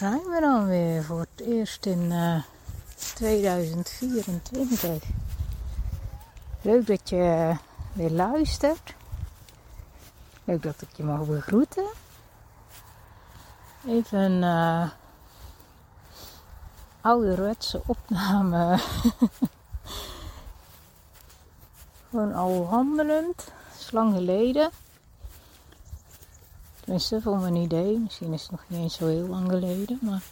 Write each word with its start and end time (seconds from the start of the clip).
Zijn 0.00 0.30
we 0.30 0.40
dan 0.40 0.66
weer 0.66 1.04
voor 1.04 1.20
het 1.20 1.46
eerst 1.46 1.86
in 1.86 2.10
uh, 2.10 2.42
2024. 2.94 5.02
Leuk 6.62 6.86
dat 6.86 7.08
je 7.08 7.56
weer 7.92 8.10
luistert. 8.10 8.94
Leuk 10.44 10.62
dat 10.62 10.82
ik 10.82 10.88
je 10.96 11.02
mag 11.02 11.26
begroeten. 11.26 11.86
Even 13.86 14.18
een 14.18 14.42
uh, 14.42 14.90
ouderwetse 17.00 17.82
opname. 17.86 18.78
Gewoon 22.10 22.34
al 22.34 22.68
wandelend. 22.68 23.36
Dat 23.36 23.78
is 23.78 23.90
lang 23.90 24.14
geleden. 24.14 24.70
Tenminste, 26.90 27.20
voor 27.20 27.38
mijn 27.38 27.56
idee. 27.56 27.98
Misschien 27.98 28.32
is 28.32 28.42
het 28.42 28.50
nog 28.50 28.64
niet 28.66 28.80
eens 28.80 28.94
zo 28.94 29.06
heel 29.06 29.26
lang 29.26 29.48
geleden. 29.48 29.98
Maar 30.02 30.22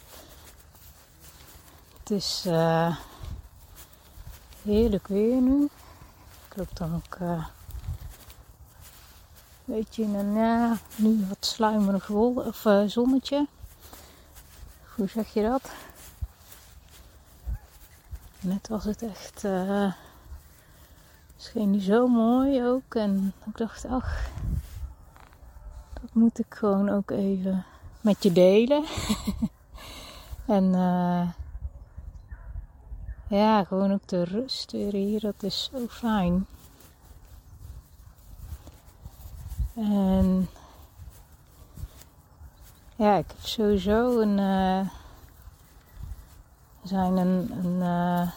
het 1.99 2.09
is 2.11 2.43
uh, 2.47 2.95
heerlijk 4.63 5.07
weer 5.07 5.41
nu. 5.41 5.69
Ik 6.49 6.55
loop 6.55 6.77
dan 6.77 6.95
ook 6.95 7.19
uh, 7.21 7.45
een 9.65 9.75
beetje 9.75 10.03
in 10.03 10.15
een 10.15 10.33
ja, 10.33 10.77
nu 10.95 11.25
wat 11.27 11.45
sluimerig 11.45 12.07
wol, 12.07 12.33
of, 12.33 12.65
zonnetje. 12.85 13.47
Hoe 14.95 15.07
zeg 15.07 15.33
je 15.33 15.41
dat? 15.41 15.71
Net 18.39 18.67
was 18.67 18.83
het 18.83 19.01
echt. 19.01 19.43
Scheen 21.37 21.71
die 21.71 21.81
zo 21.81 22.07
mooi 22.07 22.65
ook. 22.65 22.95
En 22.95 23.33
ik 23.45 23.57
dacht, 23.57 23.85
ach, 23.85 24.29
moet 26.19 26.39
ik 26.39 26.55
gewoon 26.55 26.89
ook 26.89 27.11
even 27.11 27.65
met 28.01 28.23
je 28.23 28.31
delen. 28.31 28.83
en 30.57 30.63
uh, 30.63 31.29
ja, 33.27 33.63
gewoon 33.63 33.93
ook 33.93 34.07
de 34.07 34.23
rust 34.23 34.71
weer 34.71 34.93
hier, 34.93 35.19
dat 35.19 35.43
is 35.43 35.69
zo 35.71 35.87
fijn. 35.87 36.45
En 39.73 40.49
ja, 42.95 43.15
ik 43.15 43.27
heb 43.27 43.45
sowieso 43.45 44.19
een. 44.19 44.37
Uh, 44.37 44.87
zijn 46.83 47.17
een. 47.17 47.51
een 47.63 48.31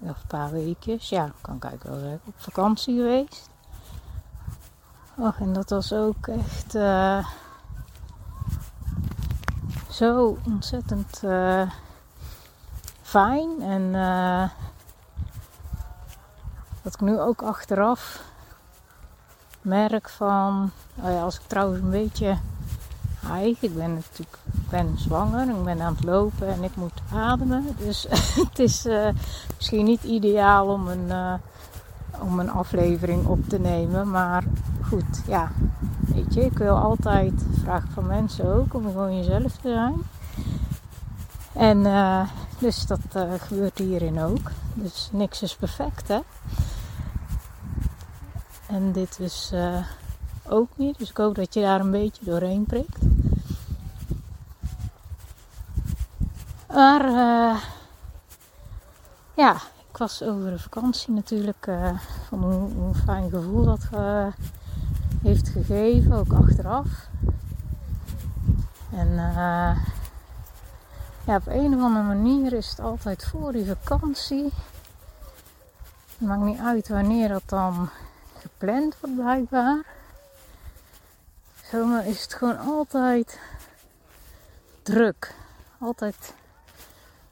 of 0.00 0.20
een 0.20 0.26
paar 0.26 0.50
weekjes, 0.50 1.08
ja, 1.08 1.32
kan 1.40 1.58
kijken 1.58 2.02
wel 2.02 2.20
op 2.24 2.34
vakantie 2.36 2.96
geweest. 2.96 3.50
Och, 5.20 5.40
en 5.40 5.52
dat 5.52 5.70
was 5.70 5.92
ook 5.92 6.26
echt 6.26 6.74
uh, 6.74 7.26
zo 9.90 10.38
ontzettend 10.46 11.22
uh, 11.24 11.70
fijn. 13.02 13.62
En 13.62 13.82
uh, 13.82 14.48
dat 16.82 16.94
ik 16.94 17.00
nu 17.00 17.20
ook 17.20 17.42
achteraf 17.42 18.22
merk 19.60 20.08
van, 20.08 20.70
oh 20.94 21.10
ja, 21.10 21.22
als 21.22 21.38
ik 21.38 21.46
trouwens 21.46 21.82
een 21.82 21.90
beetje 21.90 22.36
hijg, 23.26 23.62
ik 23.62 23.74
ben 23.74 23.94
natuurlijk 23.94 24.38
ik 24.44 24.68
ben 24.68 24.98
zwanger, 24.98 25.48
ik 25.48 25.64
ben 25.64 25.80
aan 25.80 25.94
het 25.94 26.04
lopen 26.04 26.48
en 26.48 26.62
ik 26.62 26.76
moet 26.76 27.00
ademen. 27.12 27.76
Dus 27.78 28.06
het 28.48 28.58
is 28.58 28.86
misschien 29.56 29.84
niet 29.84 30.02
ideaal 30.02 30.66
om 30.66 30.88
een 30.88 31.40
om 32.20 32.38
een 32.38 32.50
aflevering 32.50 33.26
op 33.26 33.48
te 33.48 33.58
nemen. 33.58 34.10
Maar 34.10 34.44
goed, 34.82 35.22
ja, 35.26 35.50
weet 36.00 36.34
je, 36.34 36.44
ik 36.44 36.58
wil 36.58 36.76
altijd 36.76 37.32
vragen 37.62 37.90
van 37.90 38.06
mensen 38.06 38.54
ook 38.54 38.74
om 38.74 38.82
gewoon 38.82 39.16
jezelf 39.16 39.52
te 39.56 39.68
zijn. 39.72 39.94
En 41.52 41.78
uh, 41.78 42.28
dus 42.58 42.86
dat 42.86 43.00
uh, 43.16 43.32
gebeurt 43.38 43.78
hierin 43.78 44.20
ook. 44.20 44.50
Dus 44.74 45.08
niks 45.12 45.42
is 45.42 45.56
perfect, 45.56 46.08
hè. 46.08 46.18
En 48.66 48.92
dit 48.92 49.18
is 49.20 49.50
uh, 49.54 49.76
ook 50.48 50.68
niet. 50.76 50.98
Dus 50.98 51.10
ik 51.10 51.16
hoop 51.16 51.34
dat 51.34 51.54
je 51.54 51.60
daar 51.60 51.80
een 51.80 51.90
beetje 51.90 52.24
doorheen 52.24 52.64
prikt. 52.64 52.98
Maar 56.74 57.10
ja, 59.34 59.56
was 59.98 60.22
over 60.22 60.50
de 60.50 60.58
vakantie 60.58 61.12
natuurlijk 61.12 61.66
uh, 61.66 62.00
van 62.28 62.42
hoe, 62.42 62.94
fijn 62.94 63.30
gevoel 63.30 63.64
dat 63.64 63.80
uh, 63.94 64.26
heeft 65.22 65.48
gegeven, 65.48 66.12
ook 66.12 66.32
achteraf. 66.32 66.86
En 68.92 69.08
uh, 69.08 69.76
ja, 71.24 71.36
op 71.36 71.46
een 71.46 71.74
of 71.74 71.82
andere 71.82 72.04
manier 72.04 72.52
is 72.52 72.68
het 72.68 72.80
altijd 72.80 73.24
voor 73.24 73.52
die 73.52 73.66
vakantie. 73.66 74.44
Het 76.18 76.28
maakt 76.28 76.42
niet 76.42 76.60
uit 76.60 76.88
wanneer 76.88 77.28
dat 77.28 77.42
dan 77.46 77.90
gepland 78.38 78.96
wordt 79.00 79.16
blijkbaar. 79.16 79.84
Zomaar 81.70 82.06
is 82.06 82.22
het 82.22 82.34
gewoon 82.34 82.58
altijd 82.58 83.40
druk. 84.82 85.34
Altijd 85.78 86.34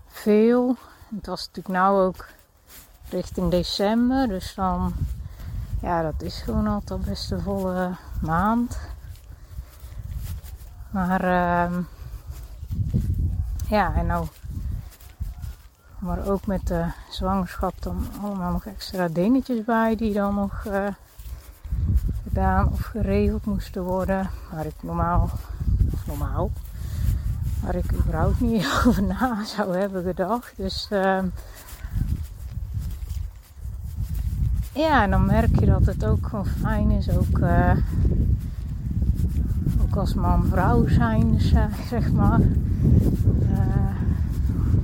veel. 0.07 0.77
Het 1.17 1.27
was 1.27 1.47
natuurlijk 1.47 1.75
nou 1.75 2.07
ook 2.07 2.27
richting 3.11 3.51
december. 3.51 4.29
Dus 4.29 4.55
dan, 4.55 4.93
ja, 5.83 6.03
dat 6.03 6.23
is 6.23 6.41
gewoon 6.41 6.67
altijd 6.67 7.05
best 7.05 7.31
een 7.31 7.41
volle 7.41 7.97
maand. 8.21 8.79
Maar, 10.91 11.25
uh, 11.25 11.79
ja, 13.69 13.95
en 13.95 14.07
nou, 14.07 14.27
maar 15.99 16.27
ook 16.27 16.47
met 16.47 16.67
de 16.67 16.85
zwangerschap 17.11 17.83
dan 17.83 18.07
allemaal 18.23 18.53
nog 18.53 18.65
extra 18.65 19.09
dingetjes 19.09 19.65
bij 19.65 19.97
die 19.97 20.13
dan 20.13 20.35
nog 20.35 20.65
uh, 20.67 20.87
gedaan 22.23 22.73
of 22.73 22.81
geregeld 22.81 23.45
moesten 23.45 23.83
worden. 23.83 24.31
Waar 24.53 24.67
ik 24.67 24.83
normaal, 24.83 25.31
of 25.93 26.07
normaal, 26.07 26.51
waar 27.63 27.75
ik 27.75 27.93
überhaupt 27.93 28.41
niet 28.41 28.67
over 28.87 29.03
na 29.03 29.45
zou 29.45 29.77
hebben 29.77 30.03
gedacht. 30.03 30.53
Dus 30.57 30.89
uh, 30.93 31.19
ja, 34.77 35.03
en 35.03 35.11
dan 35.11 35.27
merk 35.27 35.61
je 35.61 35.67
dat 35.67 35.87
het 35.87 36.05
ook 36.05 36.27
gewoon 36.27 36.47
fijn 36.47 36.91
is. 36.91 37.11
Ook, 37.11 37.39
uh, 37.39 37.77
ook 39.83 39.97
als 39.97 40.15
man-vrouw 40.15 40.89
zijn, 40.89 41.33
dus, 41.33 41.53
uh, 41.53 41.65
zeg 41.91 42.13
maar. 42.13 42.41
Uh, 42.41 43.87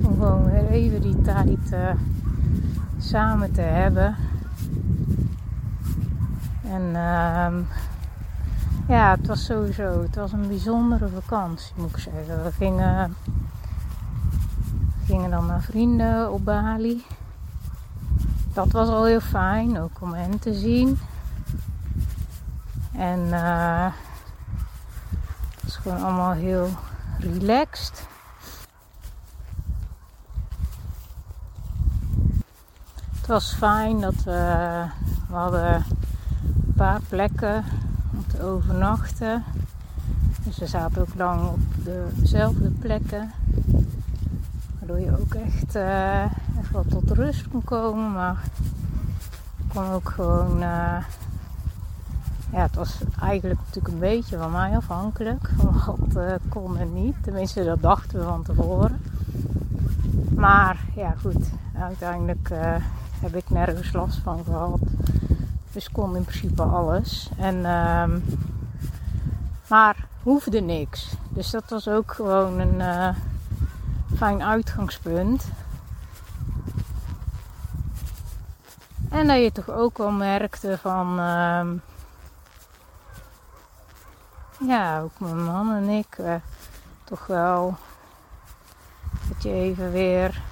om 0.02 0.14
gewoon 0.14 0.50
weer 0.50 0.66
even 0.66 1.00
die 1.00 1.22
tijd 1.22 1.74
samen 2.98 3.52
te 3.52 3.60
hebben. 3.60 4.16
En 6.62 6.82
ehm, 6.82 7.54
ja, 8.88 9.10
het 9.10 9.26
was 9.26 9.44
sowieso, 9.44 10.02
het 10.02 10.14
was 10.14 10.32
een 10.32 10.48
bijzondere 10.48 11.08
vakantie 11.08 11.72
moet 11.76 11.90
ik 11.90 11.98
zeggen. 11.98 12.44
We 12.44 12.52
gingen, 12.52 13.14
we 15.00 15.06
gingen 15.06 15.30
dan 15.30 15.46
naar 15.46 15.62
vrienden 15.62 16.32
op 16.32 16.44
Bali 16.44 17.04
dat 18.52 18.72
was 18.72 18.88
al 18.88 19.04
heel 19.04 19.20
fijn, 19.20 19.80
ook 19.80 20.00
om 20.00 20.12
hen 20.12 20.38
te 20.38 20.54
zien. 20.54 20.98
En 22.92 23.20
uh, 23.20 23.86
het 25.50 25.62
was 25.62 25.76
gewoon 25.76 26.02
allemaal 26.02 26.32
heel 26.32 26.68
relaxed. 27.18 28.06
Het 33.16 33.26
was 33.26 33.54
fijn 33.54 34.00
dat 34.00 34.14
we, 34.14 34.84
we 35.28 35.34
hadden 35.34 35.74
een 35.74 36.72
paar 36.76 37.00
plekken 37.08 37.64
om 38.12 38.26
te 38.26 38.42
overnachten. 38.42 39.44
Dus 40.44 40.58
we 40.58 40.66
zaten 40.66 41.00
ook 41.00 41.14
lang 41.14 41.48
op 41.48 41.60
dezelfde 42.14 42.70
plekken. 42.70 43.32
Waardoor 44.78 45.00
je 45.00 45.20
ook 45.20 45.34
echt 45.34 45.76
uh, 45.76 46.24
wel 46.72 46.84
tot 46.88 47.10
rust 47.10 47.48
kon 47.48 47.64
komen. 47.64 48.12
Maar 48.12 48.44
kon 49.74 49.90
ook 49.90 50.08
gewoon 50.08 50.62
uh, 50.62 51.04
ja, 52.52 52.62
het 52.62 52.74
was 52.74 52.98
eigenlijk 53.20 53.60
natuurlijk 53.66 53.94
een 53.94 54.00
beetje 54.00 54.38
van 54.38 54.52
mij 54.52 54.76
afhankelijk. 54.76 55.50
Wat 55.56 56.16
uh, 56.16 56.32
kon 56.48 56.78
en 56.78 56.92
niet. 56.92 57.14
Tenminste, 57.22 57.64
dat 57.64 57.82
dachten 57.82 58.18
we 58.18 58.24
van 58.24 58.42
tevoren. 58.42 59.00
Maar 60.34 60.80
ja, 60.94 61.14
goed. 61.20 61.50
Uiteindelijk 61.78 62.48
uh, 62.52 62.76
heb 63.20 63.36
ik 63.36 63.50
nergens 63.50 63.92
last 63.92 64.18
van 64.18 64.44
gehad. 64.44 64.80
Dus 65.72 65.90
kon 65.90 66.16
in 66.16 66.24
principe 66.24 66.62
alles. 66.62 67.30
En, 67.36 67.56
uh, 67.56 68.04
maar 69.68 69.96
hoefde 70.22 70.60
niks. 70.60 71.16
Dus 71.28 71.50
dat 71.50 71.70
was 71.70 71.88
ook 71.88 72.12
gewoon 72.12 72.58
een 72.58 73.14
fijn 74.16 74.42
uitgangspunt. 74.42 75.44
En 79.12 79.26
dat 79.26 79.42
je 79.42 79.52
toch 79.52 79.70
ook 79.70 79.98
wel 79.98 80.10
merkte 80.10 80.78
van. 80.78 81.18
Uh, 81.18 81.66
ja, 84.68 85.00
ook 85.00 85.18
mijn 85.18 85.44
man 85.44 85.74
en 85.74 85.88
ik. 85.88 86.18
Uh, 86.20 86.34
toch 87.04 87.26
wel. 87.26 87.76
Dat 89.28 89.42
je 89.42 89.52
even 89.52 89.90
weer 89.90 90.42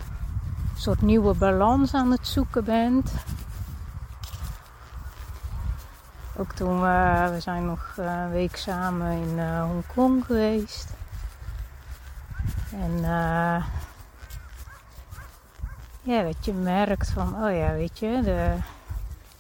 een 0.75 0.81
soort 0.81 1.03
nieuwe 1.03 1.35
balans 1.35 1.95
aan 1.95 2.11
het 2.11 2.27
zoeken 2.27 2.65
bent. 2.65 3.13
Ook 6.37 6.53
toen 6.53 6.81
we, 6.81 7.37
zijn 7.39 7.67
nog 7.67 7.93
een 7.97 8.31
week 8.31 8.57
samen 8.57 9.11
in 9.11 9.39
uh, 9.39 9.63
Hongkong 9.63 10.25
geweest. 10.25 10.89
En 12.73 12.99
uh, 13.01 13.65
ja, 16.11 16.23
dat 16.23 16.45
je 16.45 16.53
merkt 16.53 17.11
van, 17.11 17.45
oh 17.45 17.57
ja, 17.57 17.73
weet 17.73 17.99
je, 17.99 18.21
de, 18.23 18.55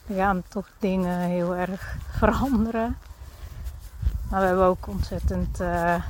er 0.06 0.14
gaan 0.14 0.42
toch 0.48 0.68
dingen 0.78 1.18
heel 1.18 1.56
erg 1.56 1.96
veranderen. 2.18 2.96
Maar 4.30 4.40
we 4.40 4.46
hebben 4.46 4.64
ook 4.64 4.86
ontzettend 4.86 5.60
uh, 5.60 6.02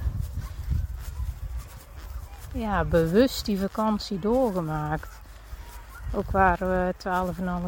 ja, 2.52 2.84
bewust 2.84 3.44
die 3.44 3.58
vakantie 3.58 4.18
doorgemaakt. 4.18 5.20
Ook 6.12 6.30
waren 6.30 6.68
we 6.68 6.94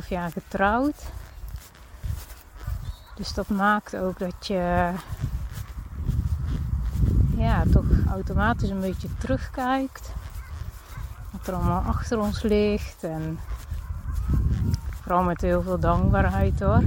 12,5 0.02 0.08
jaar 0.08 0.30
getrouwd. 0.30 1.02
Dus 3.14 3.34
dat 3.34 3.48
maakt 3.48 3.96
ook 3.96 4.18
dat 4.18 4.46
je 4.46 4.90
ja, 7.36 7.62
toch 7.72 7.86
automatisch 8.08 8.70
een 8.70 8.80
beetje 8.80 9.08
terugkijkt. 9.18 10.12
Wat 11.32 11.46
er 11.46 11.54
allemaal 11.54 11.82
achter 11.82 12.20
ons 12.20 12.42
ligt. 12.42 13.04
En 13.04 13.38
vooral 14.90 15.22
met 15.22 15.40
heel 15.40 15.62
veel 15.62 15.78
dankbaarheid 15.78 16.60
hoor. 16.60 16.82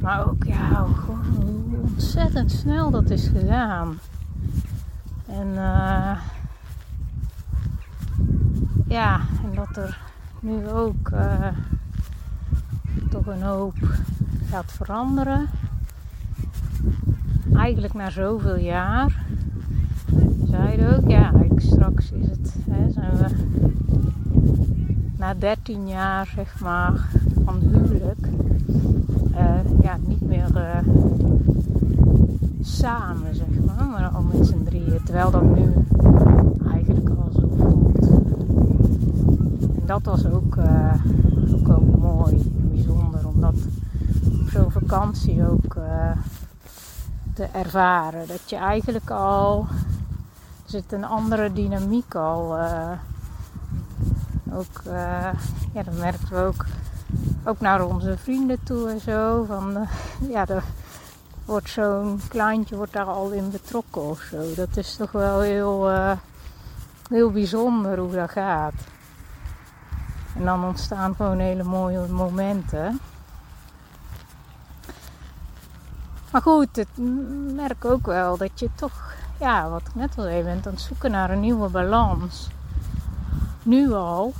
Maar 0.00 0.26
ook 0.26 0.44
ja, 0.44 0.84
hoe 1.06 1.76
ontzettend 1.82 2.52
snel 2.52 2.90
dat 2.90 3.10
is 3.10 3.28
gedaan. 3.28 3.98
En 5.26 5.48
uh, 5.48 6.18
ja, 8.86 9.20
en 9.44 9.54
dat 9.54 9.76
er 9.76 9.98
nu 10.40 10.68
ook 10.68 11.10
uh, 11.14 11.46
toch 13.10 13.26
een 13.26 13.42
hoop 13.42 13.76
gaat 14.50 14.72
veranderen. 14.72 15.48
Eigenlijk 17.54 17.94
na 17.94 18.10
zoveel 18.10 18.56
jaar. 18.56 19.24
Zeiden 20.44 20.96
ook, 20.96 21.10
ja, 21.10 21.32
straks 21.60 22.10
is 22.10 22.26
het, 22.28 22.54
hè, 22.70 22.90
zijn 22.90 23.16
we 23.16 23.26
na 25.18 25.34
13 25.34 25.88
jaar 25.88 26.32
zeg 26.34 26.60
maar 26.60 27.08
van 27.44 27.58
huwelijk, 27.60 28.28
uh, 29.30 29.80
ja, 29.82 29.96
niet 30.06 30.20
meer 30.20 30.50
uh, 30.54 30.78
samen 32.60 33.34
zeg 33.34 33.64
maar, 33.66 33.86
maar 33.86 34.08
al 34.08 34.22
met 34.22 34.46
z'n 34.46 34.62
drieën. 34.64 35.00
Terwijl 35.04 35.30
dat 35.30 35.42
nu 35.42 35.72
eigenlijk 36.70 37.08
al 37.08 37.30
zo 37.40 37.50
voelt. 37.56 38.08
En 39.80 39.86
dat 39.86 40.04
was 40.04 40.26
ook, 40.26 40.56
uh, 40.56 40.94
ook, 41.52 41.68
ook 41.68 41.98
mooi 41.98 42.52
bijzonder 42.72 43.26
om 43.26 43.40
dat 43.40 43.56
op 44.40 44.48
zo'n 44.48 44.70
vakantie 44.70 45.48
ook 45.48 45.76
te 47.34 47.44
ervaren. 47.52 48.26
Dat 48.26 48.50
je 48.50 48.56
eigenlijk 48.56 49.10
al 49.10 49.66
zit 50.70 50.92
een 50.92 51.04
andere 51.04 51.52
dynamiek 51.52 52.14
al. 52.14 52.58
Uh, 52.58 52.90
ook, 54.52 54.82
uh, 54.86 55.32
ja, 55.72 55.82
dat 55.82 55.94
merken 55.98 56.28
we 56.28 56.36
ook, 56.36 56.64
ook 57.44 57.60
naar 57.60 57.84
onze 57.84 58.18
vrienden 58.18 58.62
toe 58.62 58.88
en 58.90 59.00
zo. 59.00 59.44
Van, 59.44 59.76
uh, 59.76 60.30
ja, 60.30 60.46
er 60.46 60.62
wordt 61.44 61.70
zo'n 61.70 62.20
kleintje 62.28 62.76
wordt 62.76 62.92
daar 62.92 63.04
al 63.04 63.30
in 63.30 63.50
betrokken 63.50 64.02
of 64.02 64.20
zo. 64.20 64.54
Dat 64.54 64.76
is 64.76 64.96
toch 64.96 65.12
wel 65.12 65.40
heel, 65.40 65.90
heel 67.08 67.30
bijzonder 67.30 67.98
hoe 67.98 68.12
dat 68.12 68.30
gaat. 68.30 68.74
En 70.36 70.44
dan 70.44 70.64
ontstaan 70.64 71.14
gewoon 71.14 71.38
hele 71.38 71.64
mooie 71.64 72.06
momenten. 72.06 73.00
Maar 76.30 76.42
goed, 76.42 76.78
ik 76.78 76.88
merk 77.54 77.84
ook 77.84 78.06
wel 78.06 78.36
dat 78.36 78.60
je 78.60 78.68
toch, 78.74 79.14
ja, 79.38 79.68
wat 79.68 79.80
ik 79.80 79.94
net 79.94 80.18
al 80.18 80.22
zei, 80.22 80.42
bent 80.42 80.66
aan 80.66 80.72
het 80.72 80.80
zoeken 80.80 81.10
naar 81.10 81.30
een 81.30 81.40
nieuwe 81.40 81.68
balans. 81.68 82.48
Nu 83.62 83.92
al. 83.92 84.32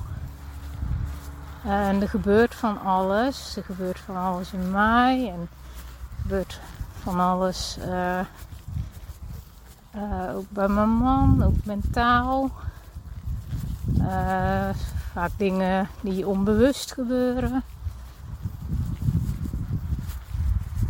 En 1.65 2.03
er 2.03 2.09
gebeurt 2.09 2.55
van 2.55 2.81
alles. 2.81 3.57
Er 3.57 3.65
gebeurt 3.65 4.01
van 4.01 4.17
alles 4.17 4.53
in 4.53 4.71
mij. 4.71 5.29
En 5.29 5.41
er 5.41 6.23
gebeurt 6.23 6.61
van 7.03 7.21
alles 7.21 7.79
uh, 7.89 8.19
uh, 9.97 10.37
ook 10.37 10.51
bij 10.51 10.69
mijn 10.69 10.89
man, 10.89 11.43
ook 11.43 11.65
mentaal. 11.65 12.51
Uh, 13.99 14.69
vaak 15.13 15.31
dingen 15.37 15.89
die 16.01 16.27
onbewust 16.27 16.93
gebeuren. 16.93 17.63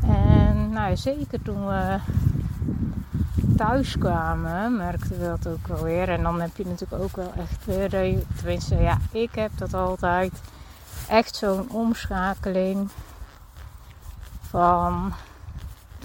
En 0.02 0.70
nou, 0.70 0.96
zeker 0.96 1.42
toen 1.42 1.66
we 1.66 1.98
thuis 3.58 3.98
kwamen, 3.98 4.76
merkten 4.76 5.18
we 5.18 5.26
dat 5.26 5.46
ook 5.46 5.66
wel 5.66 5.82
weer. 5.82 6.08
En 6.08 6.22
dan 6.22 6.40
heb 6.40 6.56
je 6.56 6.66
natuurlijk 6.66 7.02
ook 7.02 7.16
wel 7.16 7.32
echt 7.36 7.64
weer, 7.64 7.88
tenminste 8.36 8.76
ja, 8.76 8.98
ik 9.12 9.34
heb 9.34 9.50
dat 9.54 9.74
altijd, 9.74 10.32
echt 11.08 11.36
zo'n 11.36 11.70
omschakeling 11.70 12.90
van, 14.40 15.12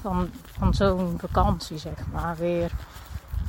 van, 0.01 0.29
van 0.57 0.73
zo'n 0.73 1.15
vakantie, 1.19 1.77
zeg 1.77 2.07
maar. 2.11 2.35
Weer 2.35 2.71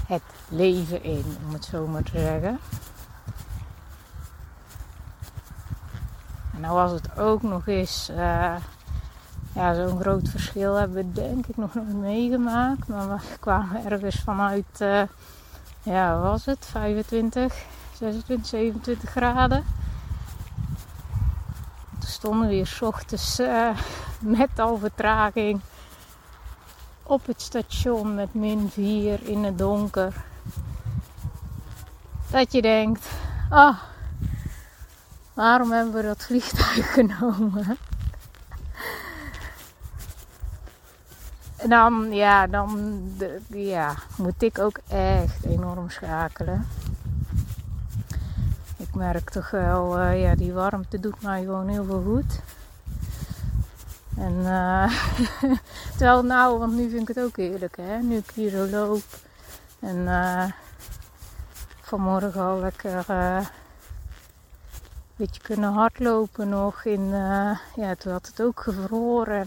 het 0.07 0.23
leven 0.49 1.03
in, 1.03 1.25
om 1.47 1.53
het 1.53 1.65
zo 1.65 1.87
maar 1.87 2.03
te 2.03 2.19
zeggen. 2.19 2.59
En 6.55 6.61
nou 6.61 6.75
was 6.75 6.91
het 6.91 7.19
ook 7.19 7.43
nog 7.43 7.67
eens, 7.67 8.11
uh, 8.11 8.55
ja, 9.55 9.75
zo'n 9.75 10.01
groot 10.01 10.29
verschil 10.29 10.75
hebben 10.75 10.97
we 10.97 11.13
denk 11.13 11.47
ik 11.47 11.57
nog 11.57 11.75
nooit 11.75 11.97
meegemaakt. 11.97 12.89
Maar 12.89 13.09
we 13.09 13.17
kwamen 13.41 13.85
ergens 13.85 14.17
vanuit, 14.17 14.81
uh, 14.81 15.03
ja, 15.83 16.21
was 16.21 16.45
het? 16.45 16.67
25, 16.71 17.55
26, 17.99 18.47
27 18.47 19.11
graden. 19.11 19.65
Toen 21.99 22.09
stonden 22.09 22.49
we 22.49 22.55
hier 22.55 22.79
ochtends 22.81 23.41
uh, 23.41 23.79
met 24.19 24.59
al 24.59 24.79
vertraging 24.79 25.61
op 27.03 27.27
het 27.27 27.43
station 27.43 28.15
met 28.15 28.35
min 28.35 28.71
4 28.71 29.29
in 29.29 29.45
het 29.45 29.59
donker. 29.59 30.15
Dat 32.31 32.53
je 32.53 32.63
denkt, 32.63 33.07
ah, 33.51 33.79
waarom 35.33 35.73
hebben 35.73 35.95
we 35.95 36.03
dat 36.03 36.25
vliegtuig 36.25 36.93
genomen? 36.99 37.77
En 41.65 41.71
dan, 41.71 42.13
ja, 42.13 42.47
dan 42.47 43.01
ja, 43.49 43.95
moet 44.17 44.43
ik 44.43 44.59
ook 44.59 44.79
echt 44.89 45.45
enorm 45.45 45.91
schakelen. 45.91 46.67
Ik 48.77 48.95
merk 48.95 49.31
toch 49.31 49.51
wel, 49.51 50.01
uh, 50.01 50.23
ja, 50.23 50.35
die 50.35 50.53
warmte 50.53 51.01
doet 51.01 51.23
mij 51.23 51.43
gewoon 51.43 51.69
heel 51.69 51.85
veel 51.85 52.03
goed. 52.03 52.41
En 54.17 54.33
uh, 54.33 54.93
terwijl 55.97 56.23
nou, 56.23 56.59
want 56.59 56.73
nu 56.73 56.91
vind 56.91 57.09
ik 57.09 57.15
het 57.17 57.25
ook 57.25 57.37
eerlijk, 57.37 57.77
hè. 57.77 57.99
Nu 57.99 58.17
ik 58.17 58.31
hier 58.35 58.51
zo 58.51 58.67
loop. 58.67 59.05
En 59.79 59.97
uh, 59.97 60.45
vanmorgen 61.81 62.41
al 62.43 62.59
lekker 62.59 63.05
een 63.11 63.47
beetje 65.17 65.41
kunnen 65.41 65.73
hardlopen 65.73 66.49
nog. 66.49 66.85
In, 66.85 67.09
ja, 67.75 67.95
toen 67.99 68.13
had 68.13 68.27
het 68.27 68.43
ook 68.43 68.61
gevroren. 68.61 69.47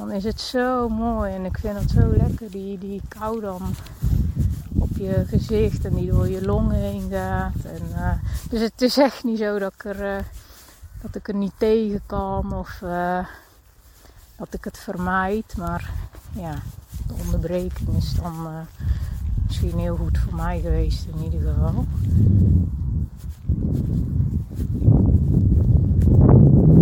Dan 0.00 0.10
is 0.10 0.24
het 0.24 0.40
zo 0.40 0.88
mooi 0.88 1.34
en 1.34 1.44
ik 1.44 1.58
vind 1.58 1.78
het 1.78 1.90
zo 1.90 2.16
lekker, 2.16 2.50
die, 2.50 2.78
die 2.78 3.02
kou 3.08 3.40
dan 3.40 3.60
op 4.78 4.88
je 4.96 5.24
gezicht 5.26 5.84
en 5.84 5.94
die 5.94 6.10
door 6.10 6.28
je 6.28 6.44
longen 6.44 6.76
heen 6.76 7.10
gaat. 7.10 7.64
En, 7.64 7.82
uh, 7.92 8.12
dus 8.50 8.60
het 8.60 8.82
is 8.82 8.98
echt 8.98 9.24
niet 9.24 9.38
zo 9.38 9.58
dat 9.58 9.72
ik 9.72 9.84
er, 9.84 10.16
uh, 10.16 10.24
dat 11.02 11.14
ik 11.14 11.28
er 11.28 11.34
niet 11.34 11.52
tegen 11.56 12.00
kan 12.06 12.52
of 12.52 12.80
uh, 12.84 13.26
dat 14.36 14.54
ik 14.54 14.64
het 14.64 14.78
vermijd. 14.78 15.56
Maar 15.56 15.90
ja, 16.32 16.54
de 17.06 17.14
onderbreking 17.24 17.96
is 17.96 18.14
dan 18.14 18.66
misschien 19.46 19.78
heel 19.78 19.96
goed 19.96 20.18
voor 20.18 20.34
mij 20.34 20.60
geweest 20.60 21.06
in 21.06 21.24
ieder 21.24 21.40
geval. 21.40 21.84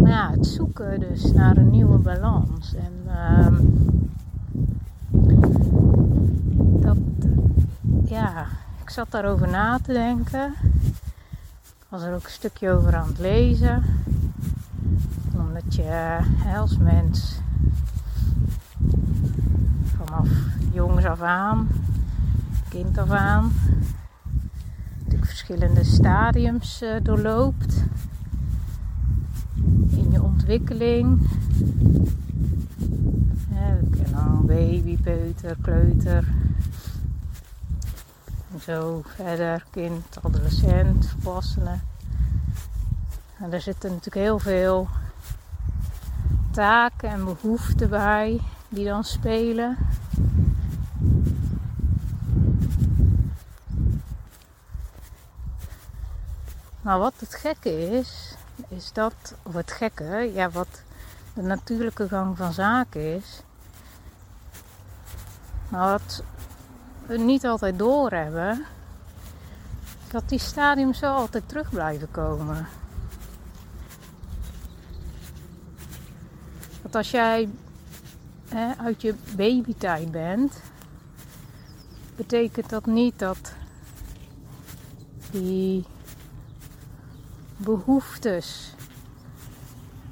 Ja, 0.04 0.30
het 0.30 0.46
zoeken 0.46 1.00
dus 1.00 1.32
naar 1.32 1.56
een 1.56 1.70
nieuwe 1.70 1.98
balans. 1.98 2.74
En 2.74 2.97
uh, 3.08 3.46
dat, 6.80 6.96
ja, 8.04 8.46
ik 8.82 8.90
zat 8.90 9.10
daarover 9.10 9.48
na 9.48 9.78
te 9.78 9.92
denken. 9.92 10.54
Ik 11.62 11.86
was 11.88 12.02
er 12.02 12.14
ook 12.14 12.24
een 12.24 12.30
stukje 12.30 12.70
over 12.70 12.96
aan 12.96 13.06
het 13.06 13.18
lezen. 13.18 13.82
Omdat 15.34 15.74
je 15.74 16.18
als 16.56 16.78
mens 16.78 17.40
vanaf 19.96 20.28
jongs 20.72 21.04
af 21.04 21.20
aan, 21.20 21.68
kind 22.68 22.98
af 22.98 23.10
aan, 23.10 23.52
natuurlijk 24.98 25.28
verschillende 25.30 25.84
stadiums 25.84 26.82
uh, 26.82 26.90
doorloopt 27.02 27.84
in 29.90 30.10
je 30.10 30.22
ontwikkeling. 30.22 31.20
Dan 34.10 34.46
baby, 34.46 34.96
peuter, 35.02 35.56
kleuter. 35.62 36.24
En 38.52 38.60
zo 38.60 39.02
verder, 39.04 39.64
kind, 39.70 40.18
adolescent, 40.22 41.14
volwassene. 41.20 41.78
En 43.38 43.50
daar 43.50 43.60
zitten 43.60 43.90
natuurlijk 43.90 44.26
heel 44.26 44.38
veel 44.38 44.88
taken 46.50 47.10
en 47.10 47.24
behoeften 47.24 47.88
bij 47.90 48.40
die 48.68 48.84
dan 48.84 49.04
spelen. 49.04 49.76
Maar 56.80 56.98
wat 56.98 57.14
het 57.18 57.34
gekke 57.34 57.98
is, 57.98 58.34
is 58.68 58.92
dat, 58.92 59.34
of 59.42 59.54
het 59.54 59.72
gekke, 59.72 60.30
ja, 60.34 60.50
wat 60.50 60.82
de 61.34 61.42
natuurlijke 61.42 62.08
gang 62.08 62.36
van 62.36 62.52
zaken 62.52 63.16
is, 63.16 63.42
wat 65.68 66.22
we 67.06 67.18
niet 67.18 67.46
altijd 67.46 67.78
doorhebben, 67.78 68.64
dat 70.10 70.28
die 70.28 70.38
stadiums 70.38 70.98
zo 70.98 71.12
altijd 71.12 71.48
terug 71.48 71.70
blijven 71.70 72.10
komen. 72.10 72.68
Dat 76.82 76.94
als 76.94 77.10
jij 77.10 77.48
hè, 78.48 78.76
uit 78.76 79.02
je 79.02 79.14
babytijd 79.36 80.10
bent, 80.10 80.60
betekent 82.16 82.70
dat 82.70 82.86
niet 82.86 83.18
dat 83.18 83.52
die 85.30 85.84
behoeftes 87.56 88.74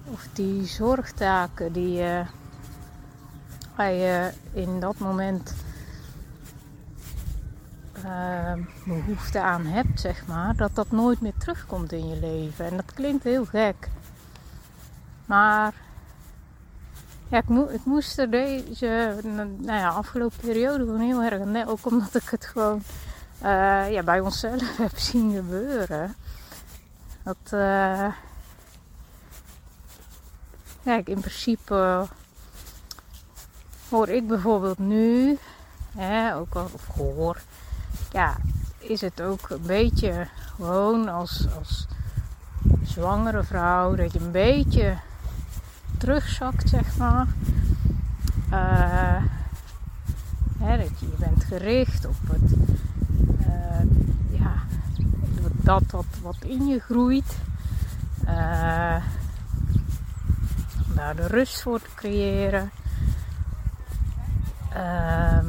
of 0.04 0.28
die 0.32 0.66
zorgtaken 0.66 1.72
die 1.72 1.92
je, 1.92 2.24
waar 3.76 3.92
je 3.92 4.30
in 4.52 4.80
dat 4.80 4.98
moment 4.98 5.54
uh, 8.04 8.52
behoefte 8.84 9.40
aan 9.40 9.66
hebt, 9.66 10.00
zeg 10.00 10.26
maar, 10.26 10.56
dat 10.56 10.74
dat 10.74 10.90
nooit 10.90 11.20
meer 11.20 11.36
terugkomt 11.38 11.92
in 11.92 12.08
je 12.08 12.16
leven. 12.20 12.64
En 12.64 12.76
dat 12.76 12.94
klinkt 12.94 13.24
heel 13.24 13.44
gek. 13.44 13.88
Maar 15.26 15.74
ja, 17.28 17.38
ik, 17.38 17.48
mo 17.48 17.64
ik 17.64 17.84
moest 17.84 18.18
er 18.18 18.30
deze 18.30 19.14
nou 19.58 19.78
ja, 19.78 19.88
afgelopen 19.88 20.38
periode 20.40 20.84
gewoon 20.84 21.00
heel 21.00 21.22
erg 21.22 21.40
aan 21.40 21.68
Ook 21.68 21.86
omdat 21.86 22.14
ik 22.14 22.28
het 22.30 22.46
gewoon 22.46 22.82
uh, 23.42 23.92
ja, 23.92 24.02
bij 24.02 24.20
onszelf 24.20 24.76
heb 24.78 24.98
zien 24.98 25.34
gebeuren. 25.34 26.14
Dat, 27.22 27.52
uh, 27.52 28.12
kijk, 30.84 31.08
in 31.08 31.20
principe 31.20 32.06
hoor 33.90 34.08
ik 34.08 34.26
bijvoorbeeld 34.26 34.78
nu, 34.78 35.38
hè, 35.96 36.36
ook 36.36 36.54
al 36.54 36.70
of 37.16 37.44
ja, 38.10 38.36
is 38.78 39.00
het 39.00 39.22
ook 39.22 39.50
een 39.50 39.66
beetje 39.66 40.26
gewoon 40.56 41.08
als, 41.08 41.46
als 41.58 41.86
zwangere 42.84 43.44
vrouw 43.44 43.94
dat 43.94 44.12
je 44.12 44.20
een 44.20 44.30
beetje 44.30 44.96
terugzakt, 45.98 46.68
zeg 46.68 46.96
maar. 46.96 47.26
Uh, 48.52 49.22
hè, 50.58 50.76
dat 50.78 51.00
je, 51.00 51.06
je 51.06 51.16
bent 51.18 51.44
gericht 51.44 52.06
op 52.06 52.16
het, 52.32 52.52
uh, 53.40 54.38
ja, 54.38 54.52
dat 55.62 55.82
wat, 55.90 56.04
wat 56.22 56.36
in 56.40 56.66
je 56.66 56.78
groeit. 56.78 57.36
Uh, 58.24 58.96
om 60.88 60.94
daar 60.94 61.16
de 61.16 61.26
rust 61.26 61.62
voor 61.62 61.80
te 61.80 61.88
creëren. 61.94 62.70
Ehm, 64.76 65.46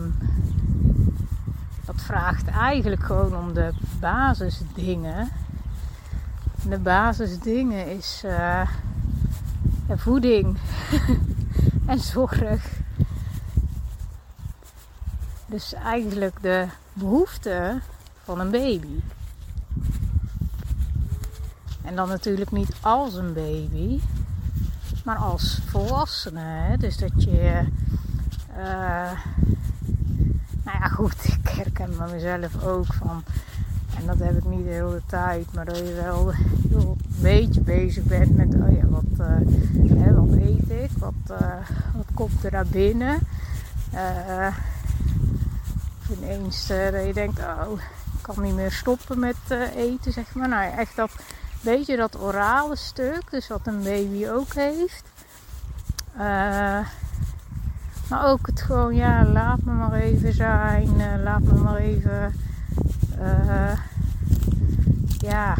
dat 1.86 2.02
vraagt 2.02 2.48
eigenlijk 2.48 3.04
gewoon 3.04 3.36
om 3.36 3.54
de 3.54 3.72
basisdingen. 4.00 5.30
De 6.70 6.80
basisdingen 6.80 7.96
is 7.98 8.24
voeding 9.96 10.58
en 11.86 12.00
zorg. 12.00 12.80
Dus 15.46 15.74
eigenlijk 15.74 16.42
de 16.42 16.68
behoeften 16.94 17.82
van 18.24 18.40
een 18.40 18.52
baby. 18.52 19.00
En 21.84 21.96
dan 21.96 22.08
natuurlijk 22.08 22.52
niet 22.52 22.76
als 22.82 23.16
een 23.16 23.34
baby, 23.34 24.00
maar 25.04 25.18
als 25.18 25.60
volwassene. 25.66 26.40
Hè? 26.40 26.78
Dus 26.78 26.98
dat 26.98 27.24
je. 27.24 27.68
Uh, 28.58 29.12
nou 30.64 30.78
ja, 30.80 30.88
goed, 30.88 31.16
ik 31.44 31.50
herken 31.50 31.90
me 31.98 32.12
mezelf 32.12 32.64
ook 32.64 32.94
van. 32.94 33.24
En 33.98 34.06
dat 34.06 34.20
heb 34.20 34.38
ik 34.38 34.46
niet 34.46 34.64
de 34.64 34.72
hele 34.72 35.02
tijd, 35.06 35.54
maar 35.54 35.66
dat 35.66 35.78
je 35.78 35.94
wel 35.94 36.34
een 36.72 36.98
beetje 37.08 37.62
bezig 37.62 38.04
bent 38.04 38.36
met, 38.36 38.56
oh 38.56 38.76
ja, 38.76 38.88
wat, 38.88 39.04
uh, 39.20 40.00
hè, 40.00 40.14
wat 40.14 40.38
eet 40.40 40.70
ik, 40.70 40.90
wat, 40.98 41.42
uh, 41.42 41.54
wat 41.96 42.06
komt 42.14 42.44
er 42.44 42.52
naar 42.52 42.68
binnen. 42.68 43.20
Ineens 46.20 46.68
dat 46.68 47.06
je 47.06 47.12
denkt, 47.14 47.40
oh, 47.40 47.80
ik 48.14 48.22
kan 48.22 48.44
niet 48.44 48.56
meer 48.56 48.72
stoppen 48.72 49.20
met 49.20 49.36
eten, 49.76 50.12
zeg 50.12 50.34
maar. 50.34 50.50
Nou 50.50 50.64
ja, 50.64 50.78
echt 50.78 50.96
dat 50.96 51.12
beetje 51.62 51.98
dat 51.98 52.20
orale 52.22 52.76
stuk, 52.76 53.22
dus 53.30 53.48
wat 53.48 53.68
een 53.68 53.84
baby 53.84 54.28
ook 54.28 54.54
heeft. 54.54 55.04
Maar 58.10 58.26
ook 58.26 58.48
het 58.48 58.62
gewoon, 58.62 58.96
ja, 58.96 59.26
laat 59.26 59.62
me 59.64 59.72
maar 59.72 59.94
even 59.94 60.34
zijn, 60.34 61.22
laat 61.24 61.42
me 61.42 61.54
maar 61.54 61.76
even 61.76 62.34
uh, 63.20 63.78
ja, 65.18 65.58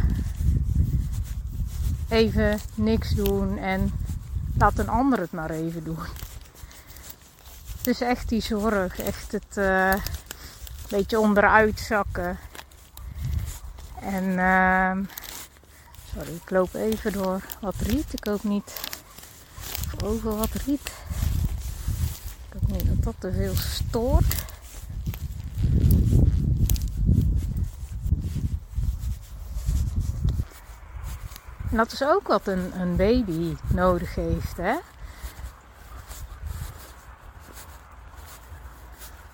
even 2.08 2.60
niks 2.76 3.10
doen 3.10 3.58
en 3.58 3.92
laat 4.58 4.78
een 4.80 4.90
ander 4.90 5.20
het 5.20 5.32
maar 5.32 5.50
even 5.50 5.84
doen. 5.84 6.00
Dus 7.82 8.02
echt 8.02 8.30
die 8.30 8.42
zorg, 8.42 9.00
echt 9.00 9.32
het 9.32 9.58
uh, 9.58 9.94
beetje 10.90 11.20
onderuit 11.20 11.80
zakken. 11.80 12.38
En 14.02 14.24
uh, 14.24 14.92
sorry, 16.14 16.36
ik 16.36 16.50
loop 16.50 16.74
even 16.74 17.12
door 17.14 17.42
wat 17.62 17.76
riet. 17.76 18.14
Ik 18.14 18.24
hoop 18.24 18.44
niet 18.44 18.80
over 20.04 20.36
wat 20.36 20.54
riet. 20.66 20.92
Dat 23.08 23.16
te 23.20 23.32
veel 23.32 23.56
stoort. 23.56 24.46
En 31.72 31.78
dat 31.78 31.92
is 31.92 32.04
ook 32.04 32.28
wat 32.28 32.48
een, 32.48 32.80
een 32.80 32.96
baby 32.96 33.56
nodig 33.68 34.16
heeft. 34.16 34.58
Hè? 34.58 34.76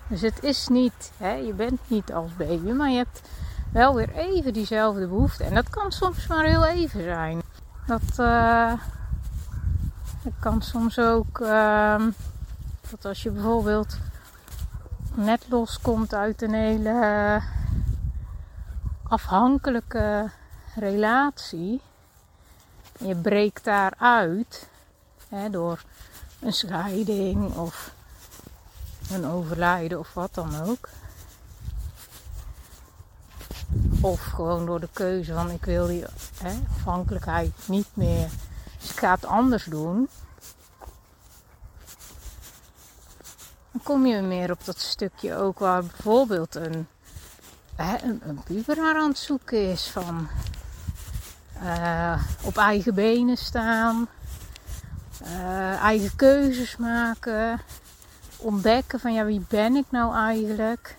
Dus 0.08 0.20
het 0.20 0.42
is 0.42 0.68
niet, 0.68 1.12
hè, 1.16 1.32
je 1.32 1.52
bent 1.52 1.80
niet 1.86 2.12
als 2.12 2.36
baby, 2.36 2.70
maar 2.70 2.90
je 2.90 2.96
hebt 2.96 3.28
wel 3.72 3.94
weer 3.94 4.12
even 4.12 4.52
diezelfde 4.52 5.06
behoefte. 5.06 5.44
En 5.44 5.54
dat 5.54 5.70
kan 5.70 5.92
soms 5.92 6.26
maar 6.26 6.44
heel 6.44 6.64
even 6.64 7.02
zijn. 7.02 7.42
Dat, 7.86 8.18
uh, 8.18 8.72
kan 10.40 10.62
soms 10.62 10.98
ook, 10.98 11.38
uh, 11.38 12.02
dat 12.90 13.04
als 13.04 13.22
je 13.22 13.30
bijvoorbeeld 13.30 13.96
net 15.14 15.46
loskomt 15.48 16.14
uit 16.14 16.42
een 16.42 16.54
hele 16.54 17.40
afhankelijke 19.02 20.30
relatie 20.74 21.80
je 22.98 23.14
breekt 23.14 23.64
daaruit 23.64 24.68
hè, 25.28 25.50
door 25.50 25.82
een 26.40 26.52
scheiding 26.52 27.56
of 27.56 27.92
een 29.10 29.26
overlijden 29.26 29.98
of 29.98 30.14
wat 30.14 30.34
dan 30.34 30.62
ook. 30.62 30.88
Of 34.00 34.20
gewoon 34.20 34.66
door 34.66 34.80
de 34.80 34.88
keuze 34.92 35.32
van 35.32 35.50
ik 35.50 35.64
wil 35.64 35.86
die 35.86 36.04
hè, 36.38 36.60
afhankelijkheid 36.76 37.52
niet 37.66 37.88
meer. 37.94 38.28
Dus 38.78 38.90
ik 38.90 38.98
ga 38.98 39.14
het 39.14 39.24
anders 39.24 39.64
doen. 39.64 40.08
Dan 43.74 43.82
kom 43.82 44.06
je 44.06 44.20
meer 44.22 44.50
op 44.50 44.64
dat 44.64 44.78
stukje 44.78 45.36
ook 45.36 45.58
waar 45.58 45.84
bijvoorbeeld 45.84 46.54
een, 46.54 46.86
een, 47.76 48.22
een 48.24 48.78
aan 48.78 49.08
het 49.08 49.18
zoeken 49.18 49.70
is 49.70 49.88
van 49.88 50.28
uh, 51.62 52.22
op 52.42 52.56
eigen 52.56 52.94
benen 52.94 53.36
staan, 53.36 54.08
uh, 55.22 55.82
eigen 55.82 56.16
keuzes 56.16 56.76
maken, 56.76 57.60
ontdekken 58.36 59.00
van 59.00 59.12
ja 59.12 59.24
wie 59.24 59.44
ben 59.48 59.76
ik 59.76 59.86
nou 59.90 60.14
eigenlijk? 60.14 60.96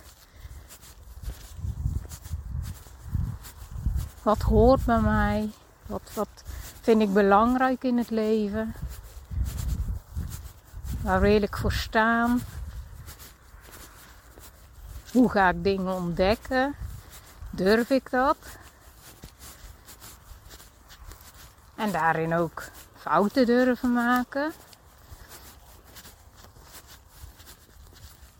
Wat 4.21 4.41
hoort 4.41 4.85
bij 4.85 5.01
mij? 5.01 5.49
Wat, 5.85 6.11
wat 6.13 6.43
vind 6.81 7.01
ik 7.01 7.13
belangrijk 7.13 7.83
in 7.83 7.97
het 7.97 8.09
leven? 8.09 8.73
Waar 11.01 11.21
wil 11.21 11.41
ik 11.41 11.57
voor 11.57 11.71
staan? 11.71 12.41
Hoe 15.15 15.29
ga 15.29 15.49
ik 15.49 15.63
dingen 15.63 15.93
ontdekken? 15.93 16.75
Durf 17.49 17.89
ik 17.89 18.09
dat? 18.11 18.37
En 21.75 21.91
daarin 21.91 22.33
ook 22.33 22.63
fouten 22.97 23.45
durven 23.45 23.93
maken. 23.93 24.51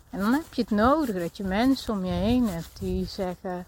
En 0.10 0.20
dan 0.20 0.34
heb 0.34 0.54
je 0.54 0.62
het 0.62 0.72
nodig 0.72 1.16
dat 1.16 1.38
je 1.38 1.44
mensen 1.44 1.94
om 1.94 2.06
je 2.06 2.12
heen 2.12 2.50
hebt 2.50 2.80
die 2.80 3.06
zeggen: 3.06 3.66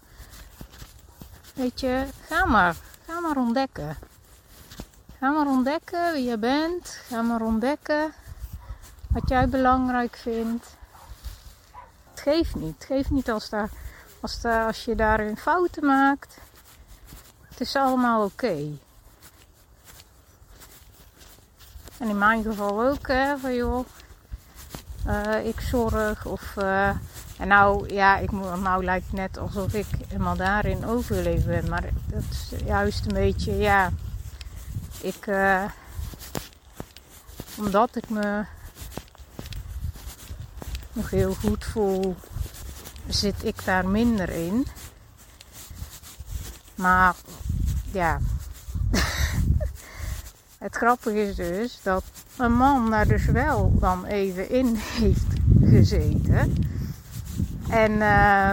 Weet 1.54 1.80
je, 1.80 2.06
ga 2.26 2.44
maar, 2.44 2.76
ga 3.06 3.20
maar 3.20 3.36
ontdekken. 3.36 3.96
Ga 5.18 5.30
maar 5.30 5.46
ontdekken 5.46 6.12
wie 6.12 6.24
je 6.24 6.38
bent. 6.38 6.88
Ga 6.88 7.22
maar 7.22 7.40
ontdekken 7.40 8.12
wat 9.08 9.28
jij 9.28 9.48
belangrijk 9.48 10.16
vindt. 10.16 10.76
Geeft 12.28 12.54
niet. 12.54 12.84
Geeft 12.86 13.10
niet 13.10 13.30
als, 13.30 13.48
daar, 13.48 13.70
als, 14.20 14.40
daar, 14.40 14.66
als 14.66 14.84
je 14.84 14.94
daarin 14.94 15.36
fouten 15.36 15.86
maakt. 15.86 16.38
Het 17.48 17.60
is 17.60 17.76
allemaal 17.76 18.24
oké. 18.24 18.56
En 21.98 22.08
in 22.08 22.18
mijn 22.18 22.42
geval 22.42 22.82
ook, 22.82 23.06
hè, 23.06 23.38
van 23.38 23.54
joh, 23.54 23.86
uh, 25.06 25.46
ik 25.46 25.60
zorg 25.60 26.26
of... 26.26 26.54
Uh, 26.58 26.88
en 27.38 27.48
nou, 27.48 27.94
ja, 27.94 28.16
ik, 28.16 28.30
nou 28.32 28.84
lijkt 28.84 29.06
het 29.06 29.14
net 29.14 29.38
alsof 29.38 29.74
ik 29.74 29.86
helemaal 30.08 30.36
daarin 30.36 30.86
overleven 30.86 31.46
ben. 31.46 31.68
Maar 31.68 31.84
dat 32.06 32.22
is 32.30 32.52
juist 32.64 33.06
een 33.06 33.14
beetje, 33.14 33.56
ja... 33.56 33.90
Ik... 35.00 35.26
Uh, 35.26 35.64
omdat 37.58 37.96
ik 37.96 38.08
me 38.08 38.44
nog 40.98 41.10
heel 41.10 41.34
goed 41.34 41.64
voel, 41.64 42.16
zit 43.06 43.44
ik 43.44 43.64
daar 43.64 43.88
minder 43.88 44.28
in. 44.28 44.66
Maar 46.74 47.14
ja, 47.92 48.18
het 50.64 50.76
grappige 50.76 51.22
is 51.22 51.34
dus 51.34 51.78
dat 51.82 52.04
een 52.36 52.52
man 52.52 52.90
daar 52.90 53.06
dus 53.06 53.24
wel 53.24 53.78
dan 53.78 54.04
even 54.04 54.50
in 54.50 54.74
heeft 54.76 55.26
gezeten. 55.60 56.54
En 57.68 57.92
uh, 57.92 58.52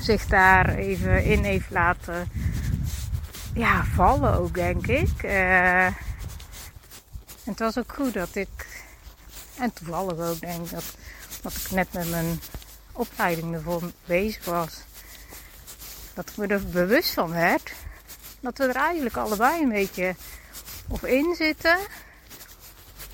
zich 0.00 0.26
daar 0.26 0.68
even 0.68 1.24
in 1.24 1.44
heeft 1.44 1.70
laten 1.70 2.28
ja, 3.54 3.84
vallen 3.84 4.38
ook, 4.38 4.54
denk 4.54 4.86
ik. 4.86 5.22
Uh, 5.22 5.86
en 5.86 5.94
het 7.44 7.58
was 7.58 7.78
ook 7.78 7.92
goed 7.92 8.12
dat 8.14 8.34
ik, 8.34 8.61
en 9.56 9.72
toevallig 9.72 10.18
ook 10.18 10.40
denk 10.40 10.64
ik, 10.64 10.70
dat, 10.70 10.84
dat 11.42 11.54
ik 11.54 11.70
net 11.70 11.92
met 11.92 12.10
mijn 12.10 12.40
opleiding 12.92 13.54
ervoor 13.54 13.82
bezig 14.04 14.44
was. 14.44 14.80
Dat 16.14 16.28
ik 16.28 16.36
me 16.36 16.46
er 16.46 16.66
bewust 16.66 17.10
van 17.10 17.30
werd. 17.30 17.72
Dat 18.40 18.58
we 18.58 18.64
er 18.64 18.76
eigenlijk 18.76 19.16
allebei 19.16 19.62
een 19.62 19.68
beetje 19.68 20.14
of 20.88 21.02
in 21.02 21.34
zitten. 21.36 21.78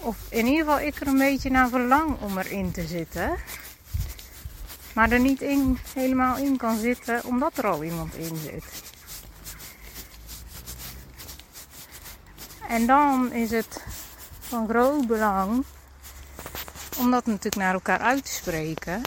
Of 0.00 0.16
in 0.28 0.46
ieder 0.46 0.64
geval 0.64 0.80
ik 0.80 1.00
er 1.00 1.06
een 1.06 1.18
beetje 1.18 1.50
naar 1.50 1.68
verlang 1.68 2.20
om 2.20 2.38
erin 2.38 2.70
te 2.70 2.86
zitten. 2.86 3.36
Maar 4.94 5.10
er 5.10 5.20
niet 5.20 5.40
in, 5.40 5.78
helemaal 5.94 6.36
in 6.36 6.56
kan 6.56 6.78
zitten 6.78 7.24
omdat 7.24 7.58
er 7.58 7.66
al 7.66 7.84
iemand 7.84 8.14
in 8.14 8.36
zit. 8.36 8.64
En 12.68 12.86
dan 12.86 13.32
is 13.32 13.50
het 13.50 13.82
van 14.40 14.68
groot 14.68 15.06
belang 15.06 15.64
om 16.98 17.10
dat 17.10 17.26
natuurlijk 17.26 17.56
naar 17.56 17.74
elkaar 17.74 17.98
uit 17.98 18.24
te 18.24 18.32
spreken. 18.32 19.02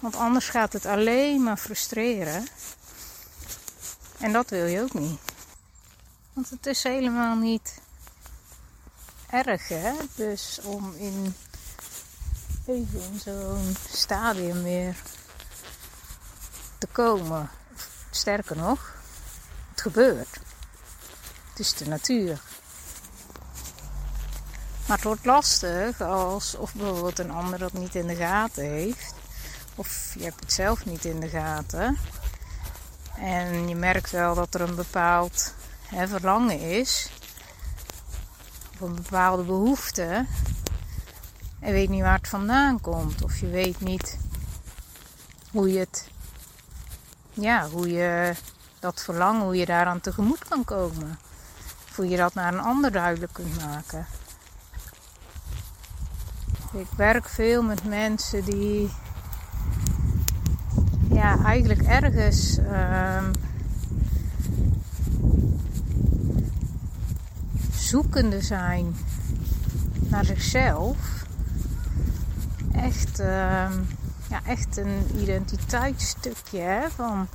Want 0.00 0.16
anders 0.16 0.48
gaat 0.48 0.72
het 0.72 0.86
alleen 0.86 1.42
maar 1.42 1.56
frustreren. 1.56 2.46
En 4.18 4.32
dat 4.32 4.50
wil 4.50 4.66
je 4.66 4.82
ook 4.82 4.94
niet. 4.94 5.20
Want 6.32 6.50
het 6.50 6.66
is 6.66 6.82
helemaal 6.82 7.36
niet 7.36 7.78
erg, 9.30 9.68
hè? 9.68 9.92
Dus 10.14 10.60
om 10.62 10.94
in 10.94 11.34
even 12.66 13.00
in 13.00 13.20
zo'n 13.24 13.76
stadium 13.92 14.62
weer 14.62 14.96
te 16.78 16.86
komen. 16.86 17.50
Sterker 18.10 18.56
nog, 18.56 18.94
het 19.70 19.80
gebeurt. 19.80 20.38
Het 21.48 21.58
is 21.58 21.74
de 21.74 21.88
natuur. 21.88 22.40
Maar 24.86 24.96
het 24.96 25.06
wordt 25.06 25.24
lastig 25.24 26.00
als 26.00 26.54
of 26.54 26.74
bijvoorbeeld 26.74 27.18
een 27.18 27.30
ander 27.30 27.58
dat 27.58 27.72
niet 27.72 27.94
in 27.94 28.06
de 28.06 28.14
gaten 28.14 28.64
heeft. 28.64 29.14
Of 29.74 30.14
je 30.18 30.24
hebt 30.24 30.40
het 30.40 30.52
zelf 30.52 30.84
niet 30.84 31.04
in 31.04 31.20
de 31.20 31.28
gaten. 31.28 31.98
En 33.18 33.68
je 33.68 33.74
merkt 33.74 34.10
wel 34.10 34.34
dat 34.34 34.54
er 34.54 34.60
een 34.60 34.74
bepaald 34.74 35.54
hè, 35.82 36.08
verlangen 36.08 36.60
is. 36.60 37.10
Of 38.74 38.80
een 38.80 38.94
bepaalde 38.94 39.42
behoefte. 39.42 40.26
En 41.60 41.72
weet 41.72 41.88
niet 41.88 42.02
waar 42.02 42.18
het 42.18 42.28
vandaan 42.28 42.80
komt. 42.80 43.22
Of 43.22 43.38
je 43.38 43.46
weet 43.46 43.80
niet 43.80 44.18
hoe 45.50 45.72
je 45.72 45.78
het. 45.78 46.08
Ja, 47.32 47.68
hoe 47.68 47.92
je 47.92 48.34
dat 48.80 49.02
verlangen, 49.02 49.42
hoe 49.42 49.56
je 49.56 49.66
daaraan 49.66 50.00
tegemoet 50.00 50.48
kan 50.48 50.64
komen. 50.64 51.18
Of 51.88 51.96
hoe 51.96 52.08
je 52.08 52.16
dat 52.16 52.34
naar 52.34 52.54
een 52.54 52.60
ander 52.60 52.92
duidelijk 52.92 53.32
kunt 53.32 53.60
maken. 53.64 54.06
Ik 56.76 56.88
werk 56.96 57.28
veel 57.28 57.62
met 57.62 57.84
mensen 57.84 58.44
die 58.44 58.90
ja, 61.10 61.44
eigenlijk 61.44 61.82
ergens 61.82 62.58
um, 62.58 63.30
zoekende 67.72 68.40
zijn 68.40 68.96
naar 70.08 70.24
zichzelf. 70.24 70.96
Echt, 72.72 73.18
um, 73.18 73.86
ja, 74.28 74.40
echt 74.44 74.76
een 74.76 75.06
identiteitsstukje 75.14 76.60
hè, 76.60 76.90
van 76.90 77.28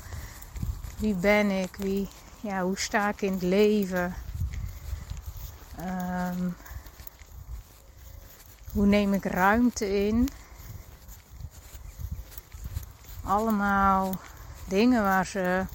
wie 0.98 1.14
ben 1.14 1.50
ik, 1.50 1.76
wie, 1.78 2.08
ja, 2.42 2.64
hoe 2.64 2.80
sta 2.80 3.10
ik 3.10 3.22
in 3.22 3.34
het 3.34 3.42
leven. 3.42 4.14
Um, 5.80 6.56
hoe 8.72 8.86
neem 8.86 9.14
ik 9.14 9.26
ruimte 9.26 10.06
in? 10.08 10.30
allemaal 13.32 14.16
dingen 14.68 15.04
waar 15.04 15.26
ze 15.26 15.66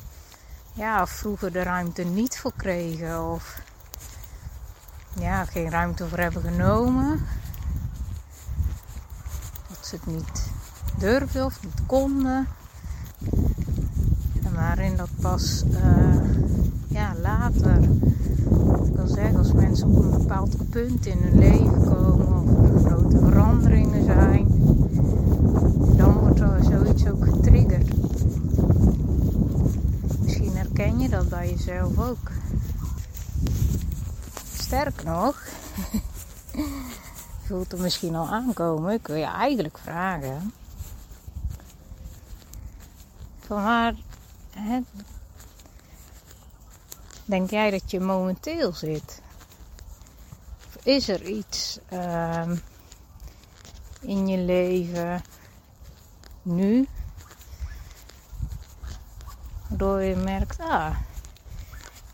ja, 0.73 1.07
vroeger 1.07 1.53
de 1.53 1.63
ruimte 1.63 2.03
niet 2.03 2.39
voor 2.39 2.53
kregen 2.57 3.31
of 3.31 3.61
ja, 5.19 5.45
geen 5.45 5.71
ruimte 5.71 6.09
voor 6.09 6.19
hebben 6.19 6.43
genomen. 6.43 7.27
Dat 9.69 9.87
ze 9.87 9.95
het 9.95 10.07
niet 10.07 10.51
durfden 10.99 11.45
of 11.45 11.63
niet 11.63 11.87
konden. 11.87 12.49
En 14.45 14.55
waarin 14.55 14.97
dat 14.97 15.11
pas 15.21 15.65
uh, 15.71 16.66
ja, 16.97 17.15
later, 17.23 17.83
ik 18.87 18.99
al 18.99 19.07
zeg, 19.07 19.35
als 19.35 19.53
mensen 19.53 19.89
op 19.89 20.03
een 20.03 20.19
bepaald 20.19 20.71
punt 20.71 21.07
in 21.07 21.19
hun 21.19 21.39
leven 21.39 21.85
komen 21.85 22.43
of 22.43 22.85
er 22.85 22.91
grote 22.91 23.19
veranderingen 23.19 24.05
zijn, 24.05 24.47
dan 25.97 26.13
wordt 26.13 26.41
er 26.41 26.65
zoiets 26.65 27.07
ook 27.07 27.25
getriggerd. 27.25 27.89
Misschien 30.23 30.57
herken 30.57 30.99
je 30.99 31.09
dat 31.09 31.29
bij 31.29 31.51
jezelf 31.51 31.99
ook. 31.99 32.31
Sterk 34.55 35.05
nog, 35.05 35.43
voelt 37.47 37.73
er 37.73 37.81
misschien 37.81 38.15
al 38.15 38.29
aankomen. 38.29 38.93
Ik 38.93 39.07
wil 39.07 39.17
je 39.17 39.25
eigenlijk 39.25 39.79
vragen. 39.79 40.53
Van 43.39 43.63
waar 43.63 43.95
denk 47.27 47.51
jij 47.51 47.71
dat 47.71 47.91
je 47.91 48.01
momenteel 48.01 48.73
zit? 48.73 49.23
Of 50.67 50.85
is 50.85 51.09
er 51.09 51.23
iets 51.23 51.79
ehm, 51.89 52.57
in 54.01 54.29
je 54.29 54.39
leven 54.39 55.23
nu 56.43 56.89
waardoor 59.69 60.03
je 60.03 60.17
merkt, 60.17 60.61
ah, 60.61 60.97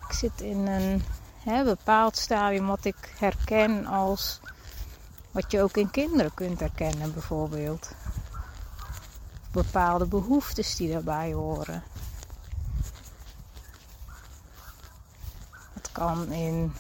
ik 0.09 0.13
zit 0.13 0.41
in 0.41 0.67
een 0.67 1.03
hè, 1.43 1.65
bepaald 1.65 2.17
stadium 2.17 2.67
wat 2.67 2.85
ik 2.85 3.15
herken 3.19 3.87
als 3.87 4.41
wat 5.31 5.51
je 5.51 5.63
ook 5.63 5.77
in 5.77 5.91
kinderen 5.91 6.35
kunt 6.35 6.61
herkennen, 6.61 7.13
bijvoorbeeld. 7.13 7.91
Bepaalde 9.53 10.07
behoeftes 10.07 10.77
die 10.77 10.93
daarbij 10.93 11.33
horen. 11.33 11.83
Kan 15.93 16.33
in. 16.33 16.73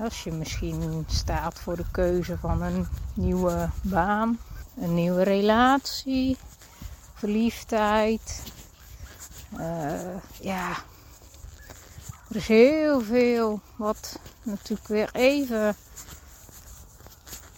Als 0.00 0.24
je 0.24 0.32
misschien 0.32 1.04
staat 1.08 1.60
voor 1.60 1.76
de 1.76 1.90
keuze 1.90 2.38
van 2.38 2.62
een 2.62 2.86
nieuwe 3.14 3.70
baan, 3.82 4.38
een 4.76 4.94
nieuwe 4.94 5.22
relatie, 5.22 6.36
verliefdheid. 7.14 8.42
Uh, 9.58 10.16
ja, 10.40 10.70
er 12.28 12.36
is 12.36 12.48
heel 12.48 13.00
veel 13.00 13.60
wat 13.76 14.18
natuurlijk 14.42 14.88
weer 14.88 15.10
even 15.12 15.76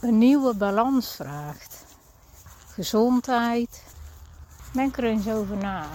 een 0.00 0.18
nieuwe 0.18 0.54
balans 0.54 1.14
vraagt. 1.14 1.84
Gezondheid. 2.72 3.82
Denk 4.72 4.96
er 4.96 5.04
eens 5.04 5.28
over 5.28 5.56
na. 5.56 5.86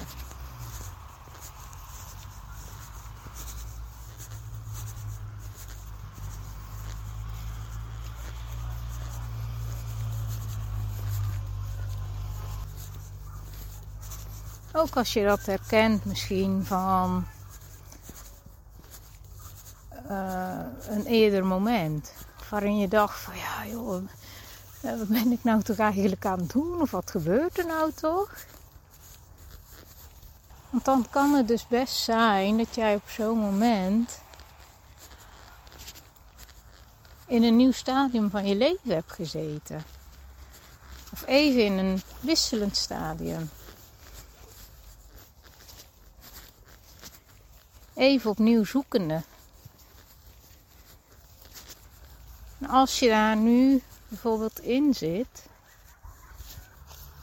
Ook 14.79 14.95
als 14.97 15.13
je 15.13 15.23
dat 15.23 15.45
herkent 15.45 16.05
misschien 16.05 16.65
van 16.65 17.25
uh, 20.09 20.59
een 20.89 21.05
eerder 21.05 21.45
moment. 21.45 22.13
Waarin 22.49 22.77
je 22.77 22.87
dacht 22.87 23.19
van 23.19 23.37
ja 23.37 23.67
joh, 23.67 24.03
eh, 24.81 24.97
wat 24.97 25.07
ben 25.07 25.31
ik 25.31 25.43
nou 25.43 25.61
toch 25.61 25.77
eigenlijk 25.77 26.25
aan 26.25 26.39
het 26.39 26.51
doen? 26.51 26.81
Of 26.81 26.91
wat 26.91 27.11
gebeurt 27.11 27.57
er 27.57 27.65
nou 27.65 27.91
toch? 27.93 28.33
Want 30.69 30.85
dan 30.85 31.05
kan 31.09 31.33
het 31.33 31.47
dus 31.47 31.67
best 31.67 31.95
zijn 31.95 32.57
dat 32.57 32.75
jij 32.75 32.95
op 32.95 33.09
zo'n 33.09 33.39
moment 33.39 34.21
in 37.27 37.43
een 37.43 37.55
nieuw 37.55 37.71
stadium 37.71 38.29
van 38.29 38.47
je 38.47 38.55
leven 38.55 38.91
hebt 38.91 39.11
gezeten. 39.11 39.83
Of 41.11 41.23
even 41.25 41.65
in 41.65 41.77
een 41.77 42.01
wisselend 42.19 42.75
stadium. 42.75 43.49
Even 47.99 48.29
opnieuw 48.29 48.63
zoekende. 48.63 49.21
als 52.67 52.99
je 52.99 53.09
daar 53.09 53.35
nu 53.35 53.83
bijvoorbeeld 54.07 54.59
in 54.59 54.93
zit, 54.93 55.45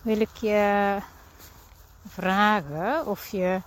wil 0.02 0.20
ik 0.20 0.36
je 0.40 0.98
vragen 2.08 3.06
of 3.06 3.26
je 3.26 3.60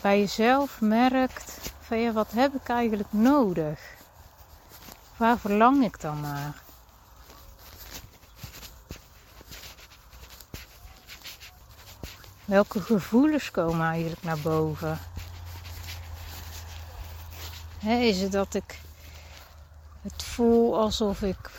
bij 0.00 0.18
jezelf 0.18 0.80
merkt 0.80 1.72
van 1.80 1.98
ja, 1.98 2.12
wat 2.12 2.32
heb 2.32 2.54
ik 2.54 2.68
eigenlijk 2.68 3.12
nodig? 3.12 3.80
Waar 5.16 5.38
verlang 5.38 5.84
ik 5.84 6.00
dan 6.00 6.20
naar? 6.20 6.62
Welke 12.44 12.80
gevoelens 12.80 13.50
komen 13.50 13.86
eigenlijk 13.86 14.22
naar 14.22 14.38
boven? 14.38 15.11
Is 17.90 18.20
het 18.20 18.32
dat 18.32 18.54
ik 18.54 18.80
het 20.02 20.22
voel 20.22 20.78
alsof 20.78 21.22
ik, 21.22 21.50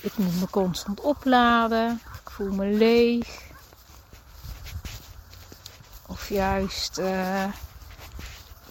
ik 0.00 0.16
moet 0.16 0.40
me 0.40 0.48
constant 0.50 1.00
opladen. 1.00 2.00
Ik 2.24 2.30
voel 2.30 2.52
me 2.52 2.66
leeg. 2.66 3.48
Of 6.06 6.28
juist, 6.28 6.98
uh, 6.98 7.44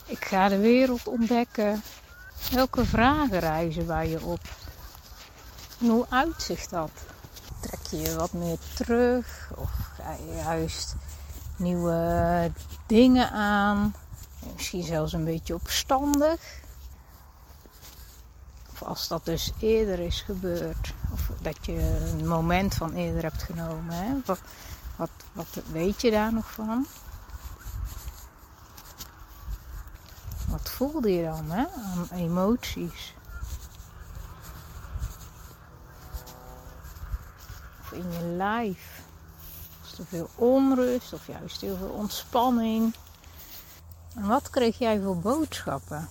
ik 0.06 0.26
ga 0.26 0.48
de 0.48 0.58
wereld 0.58 1.08
ontdekken. 1.08 1.82
Welke 2.52 2.86
vragen 2.86 3.40
reizen 3.40 3.86
bij 3.86 4.10
je 4.10 4.24
op? 4.24 4.42
En 5.80 5.88
hoe 5.88 6.06
uitzicht 6.10 6.70
dat? 6.70 6.92
Trek 7.60 7.80
je 7.90 7.98
je 7.98 8.16
wat 8.16 8.34
meer 8.34 8.58
terug? 8.76 9.52
Of 9.56 9.72
ga 9.98 10.12
je 10.12 10.36
juist 10.36 10.96
nieuwe 11.56 12.52
dingen 12.88 13.32
aan? 13.32 13.96
Misschien 14.56 14.84
zelfs 14.84 15.14
een 15.14 15.26
beetje 15.26 15.54
opstandig? 15.54 16.59
Of 18.80 18.88
als 18.88 19.08
dat 19.08 19.26
dus 19.26 19.52
eerder 19.60 20.00
is 20.00 20.22
gebeurd. 20.22 20.94
Of 21.12 21.32
dat 21.42 21.66
je 21.66 22.08
een 22.18 22.28
moment 22.28 22.74
van 22.76 22.94
eerder 22.94 23.24
hebt 23.24 23.44
genomen. 23.44 23.96
Hè? 23.96 24.14
Wat, 24.26 24.40
wat, 24.96 25.10
wat 25.34 25.64
weet 25.72 26.02
je 26.02 26.12
daar 26.12 26.34
nog 26.34 26.52
van? 26.52 26.86
Wat 30.48 30.70
voelde 30.70 31.14
je 31.14 31.24
dan 31.24 31.52
hè? 31.52 31.66
aan 31.84 32.08
emoties? 32.14 33.14
Of 37.82 37.92
in 37.92 38.12
je 38.12 38.24
lijf? 38.24 39.02
Was 39.82 40.00
er 40.00 40.06
veel 40.06 40.30
onrust 40.36 41.14
of 41.14 41.28
juist 41.28 41.62
heel 41.62 41.78
veel 41.78 41.90
ontspanning? 41.90 42.94
En 44.16 44.28
wat 44.28 44.50
kreeg 44.50 44.78
jij 44.78 45.02
voor 45.02 45.18
boodschappen? 45.18 46.10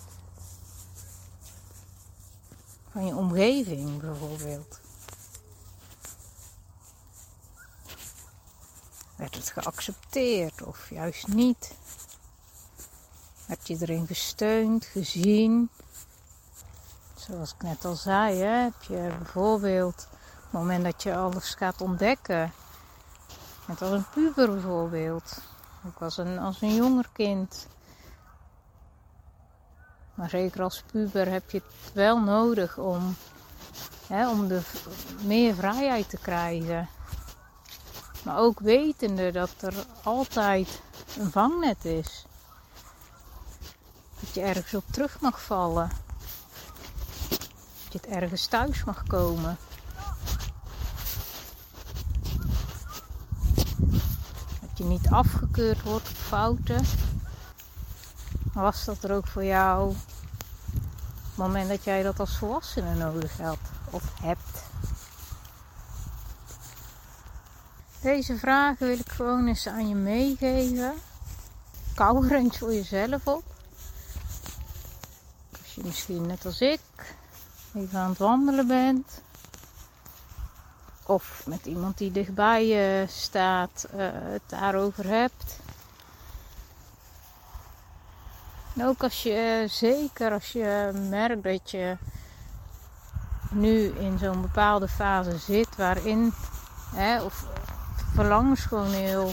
Van 2.98 3.06
je 3.06 3.16
omgeving 3.16 4.00
bijvoorbeeld. 4.00 4.80
Werd 9.16 9.34
het 9.34 9.50
geaccepteerd 9.50 10.62
of 10.62 10.90
juist 10.90 11.26
niet? 11.26 11.74
Werd 13.46 13.66
je 13.66 13.76
erin 13.80 14.06
gesteund, 14.06 14.84
gezien? 14.84 15.70
Zoals 17.14 17.52
ik 17.52 17.62
net 17.62 17.84
al 17.84 17.94
zei, 17.94 18.36
hè, 18.36 18.62
heb 18.62 18.82
je 18.82 19.14
bijvoorbeeld 19.18 20.08
het 20.42 20.52
moment 20.52 20.84
dat 20.84 21.02
je 21.02 21.16
alles 21.16 21.54
gaat 21.54 21.80
ontdekken. 21.80 22.52
Net 23.66 23.82
als 23.82 23.90
een 23.90 24.08
puber 24.14 24.52
bijvoorbeeld. 24.52 25.40
Ook 25.86 26.02
als 26.02 26.16
een, 26.16 26.38
als 26.38 26.60
een 26.62 26.74
jonger 26.74 27.08
kind. 27.12 27.66
Maar 30.18 30.30
zeker 30.30 30.62
als 30.62 30.82
puber 30.92 31.28
heb 31.28 31.50
je 31.50 31.62
het 31.64 31.92
wel 31.92 32.20
nodig 32.20 32.78
om, 32.78 33.16
hè, 34.06 34.28
om 34.30 34.48
de, 34.48 34.60
meer 35.24 35.54
vrijheid 35.54 36.08
te 36.08 36.16
krijgen. 36.16 36.88
Maar 38.24 38.38
ook 38.38 38.60
wetende 38.60 39.30
dat 39.30 39.50
er 39.60 39.74
altijd 40.02 40.80
een 41.18 41.30
vangnet 41.30 41.84
is. 41.84 42.26
Dat 44.20 44.34
je 44.34 44.40
ergens 44.40 44.74
op 44.74 44.84
terug 44.90 45.20
mag 45.20 45.42
vallen. 45.42 45.90
Dat 47.28 47.92
je 47.92 47.98
het 47.98 48.06
ergens 48.06 48.46
thuis 48.46 48.84
mag 48.84 49.02
komen. 49.06 49.56
Dat 54.60 54.78
je 54.78 54.84
niet 54.84 55.08
afgekeurd 55.10 55.82
wordt 55.82 56.08
op 56.08 56.16
fouten 56.16 56.84
was 58.60 58.84
dat 58.84 59.02
er 59.04 59.12
ook 59.12 59.26
voor 59.26 59.44
jou 59.44 59.88
op 59.88 59.94
het 61.24 61.36
moment 61.36 61.68
dat 61.68 61.84
jij 61.84 62.02
dat 62.02 62.20
als 62.20 62.36
volwassene 62.36 62.94
nodig 62.94 63.38
had 63.38 63.58
of 63.90 64.02
hebt? 64.22 64.66
Deze 68.00 68.36
vragen 68.36 68.86
wil 68.86 68.98
ik 68.98 69.08
gewoon 69.08 69.46
eens 69.46 69.66
aan 69.66 69.88
je 69.88 69.94
meegeven. 69.94 70.94
Kou 71.94 72.26
er 72.26 72.36
eens 72.36 72.58
voor 72.58 72.72
jezelf 72.72 73.26
op. 73.26 73.44
Als 75.62 75.74
je 75.74 75.80
misschien 75.84 76.26
net 76.26 76.44
als 76.46 76.60
ik 76.60 76.80
even 77.74 77.98
aan 77.98 78.08
het 78.08 78.18
wandelen 78.18 78.66
bent. 78.66 79.22
Of 81.06 81.42
met 81.46 81.66
iemand 81.66 81.98
die 81.98 82.12
dichtbij 82.12 82.66
je 82.66 83.04
staat, 83.08 83.86
uh, 83.94 84.08
het 84.12 84.42
daarover 84.46 85.06
hebt. 85.06 85.58
En 88.78 88.86
ook 88.86 89.02
als 89.02 89.22
je, 89.22 89.66
zeker 89.68 90.32
als 90.32 90.52
je 90.52 90.90
merkt 91.08 91.42
dat 91.42 91.70
je 91.70 91.96
nu 93.50 93.84
in 93.84 94.18
zo'n 94.18 94.40
bepaalde 94.40 94.88
fase 94.88 95.38
zit 95.38 95.76
waarin, 95.76 96.32
hè, 96.94 97.22
of 97.22 97.46
verlangens 98.14 98.60
gewoon 98.60 98.90
heel 98.90 99.32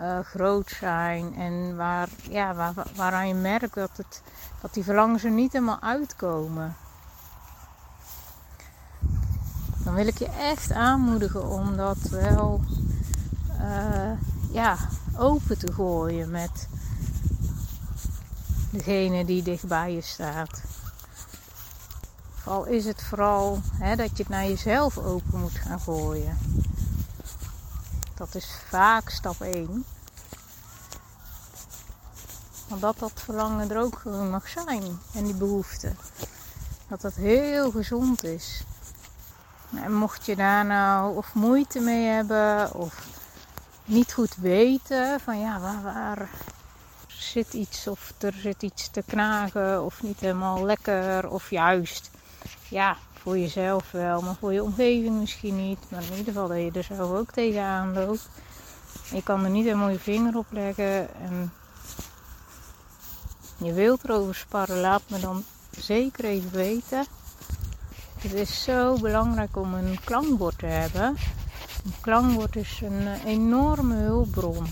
uh, 0.00 0.18
groot 0.18 0.68
zijn 0.68 1.34
en 1.34 1.76
waar, 1.76 2.08
ja, 2.28 2.54
waar, 2.54 2.74
waaraan 2.94 3.28
je 3.28 3.34
merkt 3.34 3.74
dat, 3.74 3.90
het, 3.96 4.22
dat 4.60 4.74
die 4.74 4.84
verlangens 4.84 5.24
er 5.24 5.30
niet 5.30 5.52
helemaal 5.52 5.82
uitkomen. 5.82 6.76
Dan 9.84 9.94
wil 9.94 10.06
ik 10.06 10.18
je 10.18 10.28
echt 10.28 10.72
aanmoedigen 10.72 11.48
om 11.48 11.76
dat 11.76 11.98
wel 11.98 12.60
uh, 13.60 14.10
ja, 14.50 14.76
open 15.16 15.58
te 15.58 15.72
gooien 15.72 16.30
met 16.30 16.68
degene 18.70 19.24
die 19.24 19.42
dichtbij 19.42 19.92
je 19.92 20.00
staat. 20.00 20.62
Al 22.44 22.64
is 22.64 22.84
het 22.84 23.02
vooral 23.02 23.60
hè, 23.72 23.96
dat 23.96 24.10
je 24.10 24.22
het 24.22 24.28
naar 24.28 24.46
jezelf 24.46 24.98
open 24.98 25.40
moet 25.40 25.54
gaan 25.54 25.80
gooien. 25.80 26.38
Dat 28.14 28.34
is 28.34 28.48
vaak 28.68 29.10
stap 29.10 29.40
1. 29.40 29.84
Want 32.68 32.80
dat 32.80 32.98
dat 32.98 33.12
verlangen 33.14 33.70
er 33.70 33.80
ook 33.80 33.98
gewoon 33.98 34.30
mag 34.30 34.48
zijn. 34.48 34.82
En 35.14 35.24
die 35.24 35.34
behoefte. 35.34 35.92
Dat 36.88 37.00
dat 37.00 37.14
heel 37.14 37.70
gezond 37.70 38.24
is. 38.24 38.62
En 39.74 39.94
mocht 39.94 40.26
je 40.26 40.36
daar 40.36 40.66
nou 40.66 41.16
of 41.16 41.34
moeite 41.34 41.80
mee 41.80 42.06
hebben 42.06 42.74
of 42.74 43.06
niet 43.84 44.12
goed 44.12 44.36
weten 44.36 45.20
van 45.20 45.40
ja, 45.40 45.60
waar, 45.60 45.82
waar 45.82 46.28
zit 47.30 47.54
iets 47.54 47.86
of 47.86 48.12
er 48.18 48.32
zit 48.32 48.62
iets 48.62 48.90
te 48.90 49.02
knagen 49.06 49.84
of 49.84 50.02
niet 50.02 50.20
helemaal 50.20 50.64
lekker 50.64 51.28
of 51.28 51.50
juist 51.50 52.10
ja, 52.68 52.96
voor 53.12 53.38
jezelf 53.38 53.90
wel, 53.90 54.20
maar 54.20 54.34
voor 54.34 54.52
je 54.52 54.62
omgeving 54.62 55.20
misschien 55.20 55.68
niet. 55.68 55.78
Maar 55.88 56.02
in 56.02 56.10
ieder 56.10 56.24
geval 56.24 56.48
dat 56.48 56.56
je 56.56 56.70
er 56.72 56.84
zelf 56.84 57.10
ook 57.10 57.30
tegenaan 57.30 57.92
loopt. 57.92 58.28
Je 59.12 59.22
kan 59.22 59.44
er 59.44 59.50
niet 59.50 59.66
een 59.66 59.78
mooie 59.78 59.98
vinger 59.98 60.36
op 60.36 60.46
leggen 60.50 61.14
en 61.14 61.52
je 63.56 63.72
wilt 63.72 64.04
erover 64.04 64.34
sparren, 64.34 64.80
laat 64.80 65.02
me 65.08 65.18
dan 65.18 65.44
zeker 65.70 66.24
even 66.24 66.50
weten. 66.50 67.06
Het 68.18 68.32
is 68.32 68.62
zo 68.62 68.98
belangrijk 68.98 69.56
om 69.56 69.74
een 69.74 69.98
klankbord 70.04 70.58
te 70.58 70.66
hebben. 70.66 71.16
Een 71.84 71.94
klankbord 72.00 72.56
is 72.56 72.80
een 72.82 73.08
enorme 73.24 73.94
hulpbron 73.94 74.66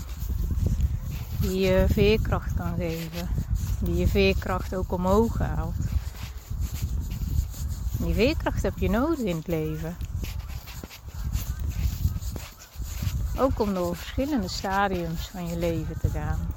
die 1.41 1.59
je 1.59 1.85
veerkracht 1.89 2.53
kan 2.53 2.75
geven, 2.77 3.29
die 3.79 3.95
je 3.95 4.07
veerkracht 4.07 4.75
ook 4.75 4.91
omhoog 4.91 5.37
haalt. 5.37 5.75
Die 7.97 8.13
veerkracht 8.13 8.63
heb 8.63 8.77
je 8.77 8.89
nodig 8.89 9.19
in 9.19 9.35
het 9.35 9.47
leven. 9.47 9.97
Ook 13.37 13.59
om 13.59 13.73
door 13.73 13.95
verschillende 13.95 14.47
stadiums 14.47 15.27
van 15.27 15.47
je 15.47 15.57
leven 15.57 15.99
te 15.99 16.09
gaan. 16.09 16.47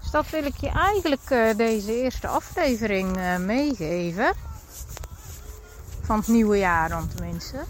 Dus 0.00 0.10
dat 0.10 0.30
wil 0.30 0.44
ik 0.44 0.56
je 0.56 0.68
eigenlijk 0.68 1.30
uh, 1.30 1.56
deze 1.56 2.02
eerste 2.02 2.28
aflevering 2.28 3.16
uh, 3.16 3.36
meegeven. 3.36 4.32
Van 6.02 6.18
het 6.18 6.28
nieuwe 6.28 6.58
jaar 6.58 6.88
dan 6.88 7.08
tenminste. 7.08 7.64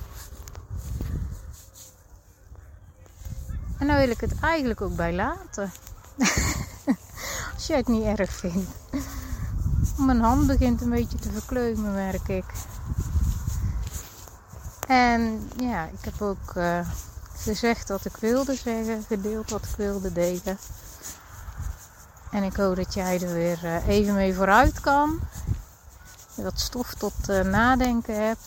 En 3.81 3.87
daar 3.87 3.99
wil 3.99 4.11
ik 4.11 4.21
het 4.21 4.41
eigenlijk 4.41 4.81
ook 4.81 4.97
bij 4.97 5.13
laten. 5.13 5.73
Als 7.55 7.67
jij 7.67 7.77
het 7.77 7.89
niet 7.89 8.05
erg 8.05 8.33
vindt. 8.33 8.71
Mijn 9.97 10.21
hand 10.21 10.47
begint 10.47 10.81
een 10.81 10.91
beetje 10.91 11.19
te 11.19 11.31
verkleumen, 11.31 11.95
merk 11.95 12.29
ik. 12.29 12.45
En 14.87 15.51
ja, 15.57 15.85
ik 15.85 16.05
heb 16.05 16.23
ook 16.23 16.55
uh, 16.57 16.79
gezegd 17.37 17.89
wat 17.89 18.05
ik 18.05 18.17
wilde 18.17 18.55
zeggen, 18.55 19.05
gedeeld 19.09 19.51
wat 19.51 19.65
ik 19.65 19.77
wilde 19.77 20.13
delen. 20.13 20.59
En 22.31 22.43
ik 22.43 22.57
hoop 22.57 22.77
dat 22.77 22.95
jij 22.95 23.21
er 23.21 23.33
weer 23.33 23.61
uh, 23.65 23.87
even 23.89 24.15
mee 24.15 24.35
vooruit 24.35 24.81
kan. 24.81 25.21
Je 26.35 26.43
wat 26.43 26.61
stof 26.61 26.95
tot 26.95 27.15
uh, 27.29 27.41
nadenken 27.41 28.27
hebt. 28.27 28.47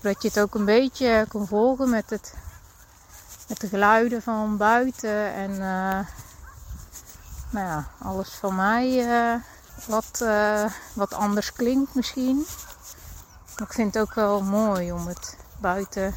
Dat 0.00 0.22
je 0.22 0.28
het 0.28 0.40
ook 0.40 0.54
een 0.54 0.64
beetje 0.64 1.26
kan 1.28 1.46
volgen 1.46 1.90
met, 1.90 2.10
het, 2.10 2.34
met 3.50 3.60
de 3.60 3.68
geluiden 3.68 4.22
van 4.22 4.56
buiten. 4.56 5.32
En 5.32 5.58
nou 7.50 7.66
ja, 7.66 7.88
alles 7.98 8.28
van 8.28 8.54
mij 8.54 9.06
wat, 9.86 10.20
uh, 10.22 10.64
wat 10.92 11.14
anders 11.14 11.52
klinkt 11.52 11.94
misschien. 11.94 12.46
Ik 13.56 13.72
vind 13.72 13.94
het 13.94 14.02
ook 14.02 14.14
wel 14.14 14.42
mooi 14.42 14.92
om 14.92 15.06
het 15.06 15.36
buiten 15.58 16.14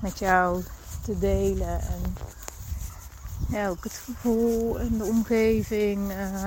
met 0.00 0.18
jou 0.18 0.64
te 1.04 1.18
delen. 1.18 1.80
En 1.80 2.16
ja, 3.48 3.68
ook 3.68 3.84
het 3.84 4.00
gevoel 4.04 4.78
en 4.78 4.98
de 4.98 5.04
omgeving. 5.04 6.10
Uh, 6.10 6.42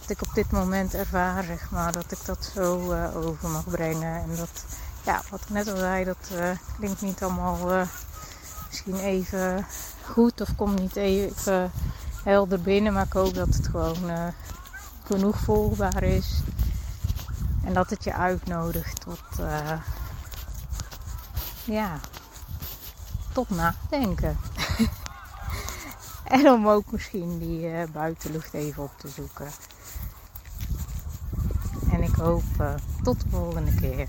wat 0.00 0.10
ik 0.10 0.22
op 0.22 0.34
dit 0.34 0.50
moment 0.50 0.94
ervaar, 0.94 1.44
zeg 1.44 1.70
maar. 1.70 1.92
Dat 1.92 2.12
ik 2.12 2.24
dat 2.24 2.50
zo 2.54 2.92
uh, 2.92 3.16
over 3.16 3.48
mag 3.48 3.64
brengen. 3.64 4.22
En 4.22 4.36
dat, 4.36 4.64
ja, 5.02 5.22
wat 5.30 5.40
ik 5.40 5.50
net 5.50 5.68
al 5.68 5.76
zei, 5.76 6.04
dat 6.04 6.30
klinkt 6.78 7.00
niet 7.00 7.22
allemaal 7.22 7.86
misschien 8.70 8.98
even 8.98 9.66
goed. 10.04 10.40
Of 10.40 10.56
komt 10.56 10.80
niet 10.80 10.96
even 10.96 11.70
helder 12.24 12.60
binnen. 12.60 12.92
Maar 12.92 13.06
ik 13.06 13.12
hoop 13.12 13.34
dat 13.34 13.54
het 13.54 13.66
gewoon 13.66 14.10
uh, 14.10 14.26
genoeg 15.04 15.38
volgbaar 15.38 16.02
is. 16.02 16.40
En 17.64 17.72
dat 17.72 17.90
het 17.90 18.04
je 18.04 18.12
uitnodigt 18.12 19.00
tot, 19.00 19.20
uh, 19.40 19.80
ja, 21.64 21.98
tot 23.32 23.50
nadenken. 23.50 24.38
en 26.24 26.48
om 26.48 26.68
ook 26.68 26.92
misschien 26.92 27.38
die 27.38 27.70
uh, 27.70 27.82
buitenlucht 27.92 28.54
even 28.54 28.82
op 28.82 28.92
te 28.96 29.08
zoeken. 29.08 29.48
En 31.90 32.02
ik 32.02 32.14
hoop 32.14 32.42
tot 33.02 33.20
de 33.20 33.28
volgende 33.30 33.74
keer. 33.74 34.08